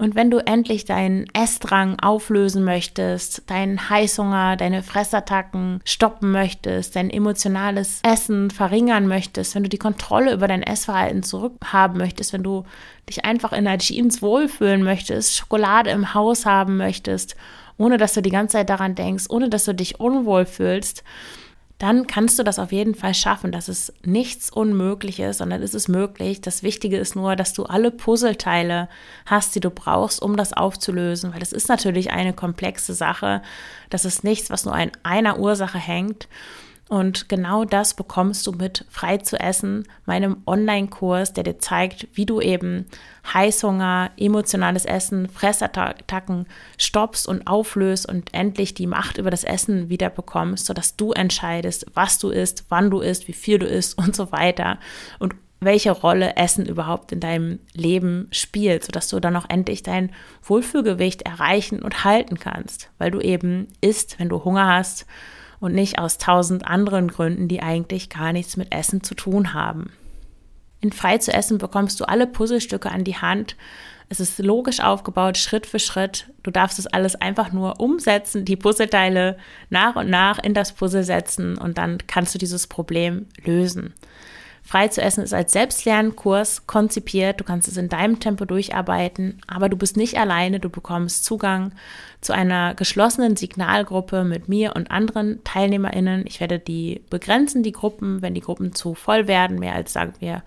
Und 0.00 0.14
wenn 0.14 0.30
du 0.30 0.38
endlich 0.38 0.86
deinen 0.86 1.26
Essdrang 1.34 2.00
auflösen 2.00 2.64
möchtest, 2.64 3.50
deinen 3.50 3.90
Heißhunger, 3.90 4.56
deine 4.56 4.82
Fressattacken 4.82 5.82
stoppen 5.84 6.32
möchtest, 6.32 6.96
dein 6.96 7.10
emotionales 7.10 8.00
Essen 8.02 8.50
verringern 8.50 9.08
möchtest, 9.08 9.54
wenn 9.54 9.64
du 9.64 9.68
die 9.68 9.76
Kontrolle 9.76 10.32
über 10.32 10.48
dein 10.48 10.62
Essverhalten 10.62 11.22
zurückhaben 11.22 11.98
möchtest, 11.98 12.32
wenn 12.32 12.42
du 12.42 12.64
dich 13.10 13.26
einfach 13.26 13.52
in 13.52 13.64
der 13.64 13.76
Jeans 13.76 14.22
wohlfühlen 14.22 14.82
möchtest, 14.82 15.36
Schokolade 15.36 15.90
im 15.90 16.14
Haus 16.14 16.46
haben 16.46 16.78
möchtest 16.78 17.36
ohne 17.80 17.96
dass 17.96 18.12
du 18.12 18.20
die 18.20 18.30
ganze 18.30 18.52
Zeit 18.58 18.68
daran 18.68 18.94
denkst, 18.94 19.24
ohne 19.30 19.48
dass 19.48 19.64
du 19.64 19.74
dich 19.74 20.00
unwohl 20.00 20.44
fühlst, 20.44 21.02
dann 21.78 22.06
kannst 22.06 22.38
du 22.38 22.42
das 22.42 22.58
auf 22.58 22.72
jeden 22.72 22.94
Fall 22.94 23.14
schaffen. 23.14 23.52
Das 23.52 23.70
ist 23.70 23.94
nichts 24.04 24.50
Unmögliches, 24.50 25.38
sondern 25.38 25.62
es 25.62 25.72
ist 25.72 25.88
möglich. 25.88 26.42
Das 26.42 26.62
Wichtige 26.62 26.98
ist 26.98 27.16
nur, 27.16 27.36
dass 27.36 27.54
du 27.54 27.64
alle 27.64 27.90
Puzzleteile 27.90 28.90
hast, 29.24 29.54
die 29.54 29.60
du 29.60 29.70
brauchst, 29.70 30.20
um 30.20 30.36
das 30.36 30.52
aufzulösen, 30.52 31.32
weil 31.32 31.40
das 31.40 31.52
ist 31.52 31.70
natürlich 31.70 32.10
eine 32.10 32.34
komplexe 32.34 32.92
Sache. 32.92 33.40
Das 33.88 34.04
ist 34.04 34.24
nichts, 34.24 34.50
was 34.50 34.66
nur 34.66 34.74
an 34.74 34.92
einer 35.02 35.38
Ursache 35.38 35.78
hängt. 35.78 36.28
Und 36.90 37.28
genau 37.28 37.64
das 37.64 37.94
bekommst 37.94 38.48
du 38.48 38.52
mit 38.52 38.84
Frei 38.90 39.18
zu 39.18 39.38
essen, 39.38 39.86
meinem 40.06 40.38
Online-Kurs, 40.44 41.32
der 41.32 41.44
dir 41.44 41.60
zeigt, 41.60 42.08
wie 42.14 42.26
du 42.26 42.40
eben 42.40 42.86
Heißhunger, 43.32 44.10
emotionales 44.16 44.86
Essen, 44.86 45.28
Fressattacken 45.28 46.46
stoppst 46.78 47.28
und 47.28 47.46
auflöst 47.46 48.08
und 48.08 48.34
endlich 48.34 48.74
die 48.74 48.88
Macht 48.88 49.18
über 49.18 49.30
das 49.30 49.44
Essen 49.44 49.88
wieder 49.88 50.10
bekommst, 50.10 50.66
sodass 50.66 50.96
du 50.96 51.12
entscheidest, 51.12 51.86
was 51.94 52.18
du 52.18 52.30
isst, 52.30 52.64
wann 52.70 52.90
du 52.90 52.98
isst, 52.98 53.28
wie 53.28 53.34
viel 53.34 53.60
du 53.60 53.66
isst 53.66 53.96
und 53.96 54.16
so 54.16 54.32
weiter. 54.32 54.80
Und 55.20 55.36
welche 55.60 55.92
Rolle 55.92 56.34
Essen 56.34 56.66
überhaupt 56.66 57.12
in 57.12 57.20
deinem 57.20 57.60
Leben 57.72 58.26
spielt, 58.32 58.82
sodass 58.82 59.06
du 59.06 59.20
dann 59.20 59.36
auch 59.36 59.48
endlich 59.48 59.84
dein 59.84 60.10
Wohlfühlgewicht 60.42 61.22
erreichen 61.22 61.82
und 61.82 62.02
halten 62.02 62.40
kannst, 62.40 62.90
weil 62.98 63.12
du 63.12 63.20
eben 63.20 63.68
isst, 63.80 64.18
wenn 64.18 64.28
du 64.28 64.42
Hunger 64.42 64.66
hast 64.66 65.06
und 65.60 65.74
nicht 65.74 65.98
aus 65.98 66.18
tausend 66.18 66.66
anderen 66.66 67.08
Gründen, 67.08 67.46
die 67.46 67.62
eigentlich 67.62 68.08
gar 68.08 68.32
nichts 68.32 68.56
mit 68.56 68.74
Essen 68.74 69.02
zu 69.02 69.14
tun 69.14 69.54
haben. 69.54 69.92
In 70.80 70.92
Frei 70.92 71.18
zu 71.18 71.32
essen 71.32 71.58
bekommst 71.58 72.00
du 72.00 72.04
alle 72.04 72.26
Puzzlestücke 72.26 72.90
an 72.90 73.04
die 73.04 73.16
Hand. 73.16 73.56
Es 74.08 74.18
ist 74.18 74.38
logisch 74.38 74.80
aufgebaut, 74.80 75.36
Schritt 75.36 75.66
für 75.66 75.78
Schritt. 75.78 76.30
Du 76.42 76.50
darfst 76.50 76.78
es 76.78 76.86
alles 76.86 77.14
einfach 77.14 77.52
nur 77.52 77.78
umsetzen, 77.80 78.44
die 78.46 78.56
Puzzleteile 78.56 79.36
nach 79.68 79.96
und 79.96 80.08
nach 80.08 80.38
in 80.38 80.54
das 80.54 80.72
Puzzle 80.72 81.04
setzen 81.04 81.58
und 81.58 81.76
dann 81.78 81.98
kannst 82.06 82.34
du 82.34 82.38
dieses 82.38 82.66
Problem 82.66 83.26
lösen. 83.44 83.94
Frei 84.70 84.86
zu 84.86 85.02
essen 85.02 85.24
ist 85.24 85.34
als 85.34 85.50
Selbstlernkurs 85.50 86.68
konzipiert. 86.68 87.40
Du 87.40 87.44
kannst 87.44 87.66
es 87.66 87.76
in 87.76 87.88
deinem 87.88 88.20
Tempo 88.20 88.44
durcharbeiten, 88.44 89.42
aber 89.48 89.68
du 89.68 89.76
bist 89.76 89.96
nicht 89.96 90.16
alleine. 90.16 90.60
Du 90.60 90.70
bekommst 90.70 91.24
Zugang 91.24 91.72
zu 92.20 92.32
einer 92.32 92.76
geschlossenen 92.76 93.34
Signalgruppe 93.34 94.22
mit 94.22 94.48
mir 94.48 94.76
und 94.76 94.92
anderen 94.92 95.42
TeilnehmerInnen. 95.42 96.24
Ich 96.24 96.38
werde 96.38 96.60
die 96.60 97.02
begrenzen, 97.10 97.64
die 97.64 97.72
Gruppen, 97.72 98.22
wenn 98.22 98.32
die 98.32 98.42
Gruppen 98.42 98.72
zu 98.72 98.94
voll 98.94 99.26
werden, 99.26 99.58
mehr 99.58 99.74
als 99.74 99.92
sagen 99.92 100.12
wir 100.20 100.44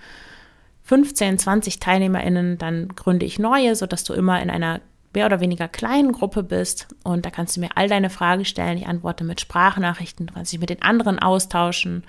15, 0.84 1.38
20 1.38 1.82
TeilnehmerInnen, 1.82 2.58
dann 2.58 2.88
gründe 2.96 3.26
ich 3.26 3.40
neue, 3.40 3.76
sodass 3.76 4.06
du 4.06 4.14
immer 4.14 4.42
in 4.42 4.50
einer 4.50 4.80
mehr 5.14 5.26
oder 5.26 5.42
weniger 5.42 5.68
kleinen 5.68 6.14
Gruppe 6.14 6.44
bist 6.44 6.88
und 7.04 7.26
da 7.26 7.30
kannst 7.30 7.58
du 7.58 7.60
mir 7.60 7.72
all 7.76 7.90
deine 7.90 8.10
Fragen 8.10 8.46
stellen. 8.46 8.78
Ich 8.78 8.88
antworte 8.88 9.26
mit 9.26 9.42
Sprachnachrichten, 9.42 10.28
du 10.28 10.34
kannst 10.34 10.54
dich 10.54 10.62
mit 10.62 10.70
den 10.70 10.82
anderen 10.82 11.20
austauschen 11.20 12.06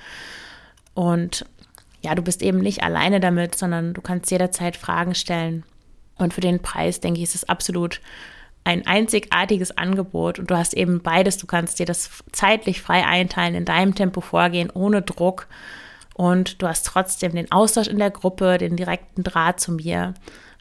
und 0.95 1.45
ja, 2.05 2.15
du 2.15 2.23
bist 2.23 2.43
eben 2.43 2.59
nicht 2.59 2.83
alleine 2.83 3.19
damit, 3.19 3.55
sondern 3.55 3.95
du 3.95 4.03
kannst 4.03 4.31
jederzeit 4.31 4.77
Fragen 4.77 5.15
stellen. 5.15 5.65
Und 6.17 6.35
für 6.35 6.43
den 6.43 6.61
Preis, 6.61 7.01
denke 7.01 7.19
ich, 7.19 7.25
ist 7.25 7.35
es 7.35 7.49
absolut 7.49 8.01
ein 8.63 8.87
einzigartiges 8.87 9.77
Angebot 9.77 10.39
und 10.39 10.51
du 10.51 10.57
hast 10.57 10.75
eben 10.75 11.03
beides. 11.03 11.39
Du 11.39 11.47
kannst 11.47 11.79
dir 11.79 11.87
das 11.87 12.11
zeitlich 12.31 12.83
frei 12.83 13.05
einteilen, 13.05 13.55
in 13.55 13.65
deinem 13.65 13.95
Tempo 13.95 14.21
vorgehen, 14.21 14.71
ohne 14.71 15.03
Druck. 15.03 15.49
Und 16.15 16.63
du 16.63 16.69
hast 16.69 16.87
trotzdem 16.87 17.35
den 17.35 17.51
Austausch 17.51 17.89
in 17.89 17.99
der 17.99 18.11
Gruppe, 18.11 18.59
den 18.59 18.77
direkten 18.77 19.25
Draht 19.25 19.61
zu 19.61 19.73
mir. 19.73 20.15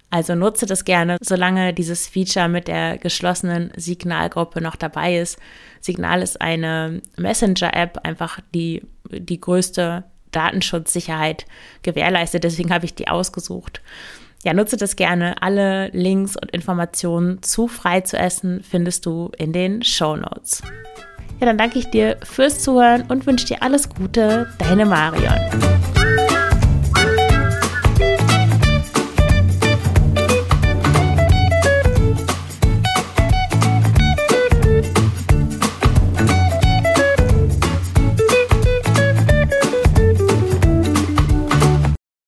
Also 0.10 0.36
nutze 0.36 0.66
das 0.66 0.86
gerne, 0.86 1.18
solange 1.22 1.74
dieses 1.74 2.08
Feature 2.08 2.48
mit 2.48 2.68
der 2.68 2.98
geschlossenen 2.98 3.72
Signalgruppe 3.76 4.62
noch 4.62 4.76
dabei 4.76 5.18
ist. 5.18 5.40
Signal 5.82 6.22
ist 6.22 6.40
eine 6.42 7.02
Messenger-App, 7.18 8.00
einfach 8.04 8.40
die, 8.54 8.84
die 9.12 9.42
größte 9.42 10.06
Datenschutzsicherheit 10.36 11.46
gewährleistet. 11.82 12.44
Deswegen 12.44 12.74
habe 12.74 12.86
ich 12.86 12.94
die 12.94 13.08
ausgesucht. 13.08 13.82
Ja, 14.44 14.54
nutze 14.54 14.76
das 14.76 14.98
gerne. 14.98 15.42
Alle 15.42 15.88
Links 15.90 16.36
und 16.36 16.52
Informationen 16.52 17.42
zu 17.42 17.68
frei 17.68 18.02
zu 18.02 18.18
essen 18.18 18.62
findest 18.62 19.06
du 19.06 19.32
in 19.38 19.54
den 19.54 19.84
Show 19.84 20.18
Notes. 20.18 20.62
Ja, 21.40 21.48
dann 21.48 21.58
danke 21.58 21.80
ich 21.80 21.90
dir 21.90 22.18
fürs 22.24 22.60
Zuhören 22.60 23.04
und 23.08 23.26
wünsche 23.26 23.48
dir 23.48 23.64
alles 23.64 23.90
Gute. 23.90 24.54
Deine 24.60 24.86
Marion. 24.86 25.40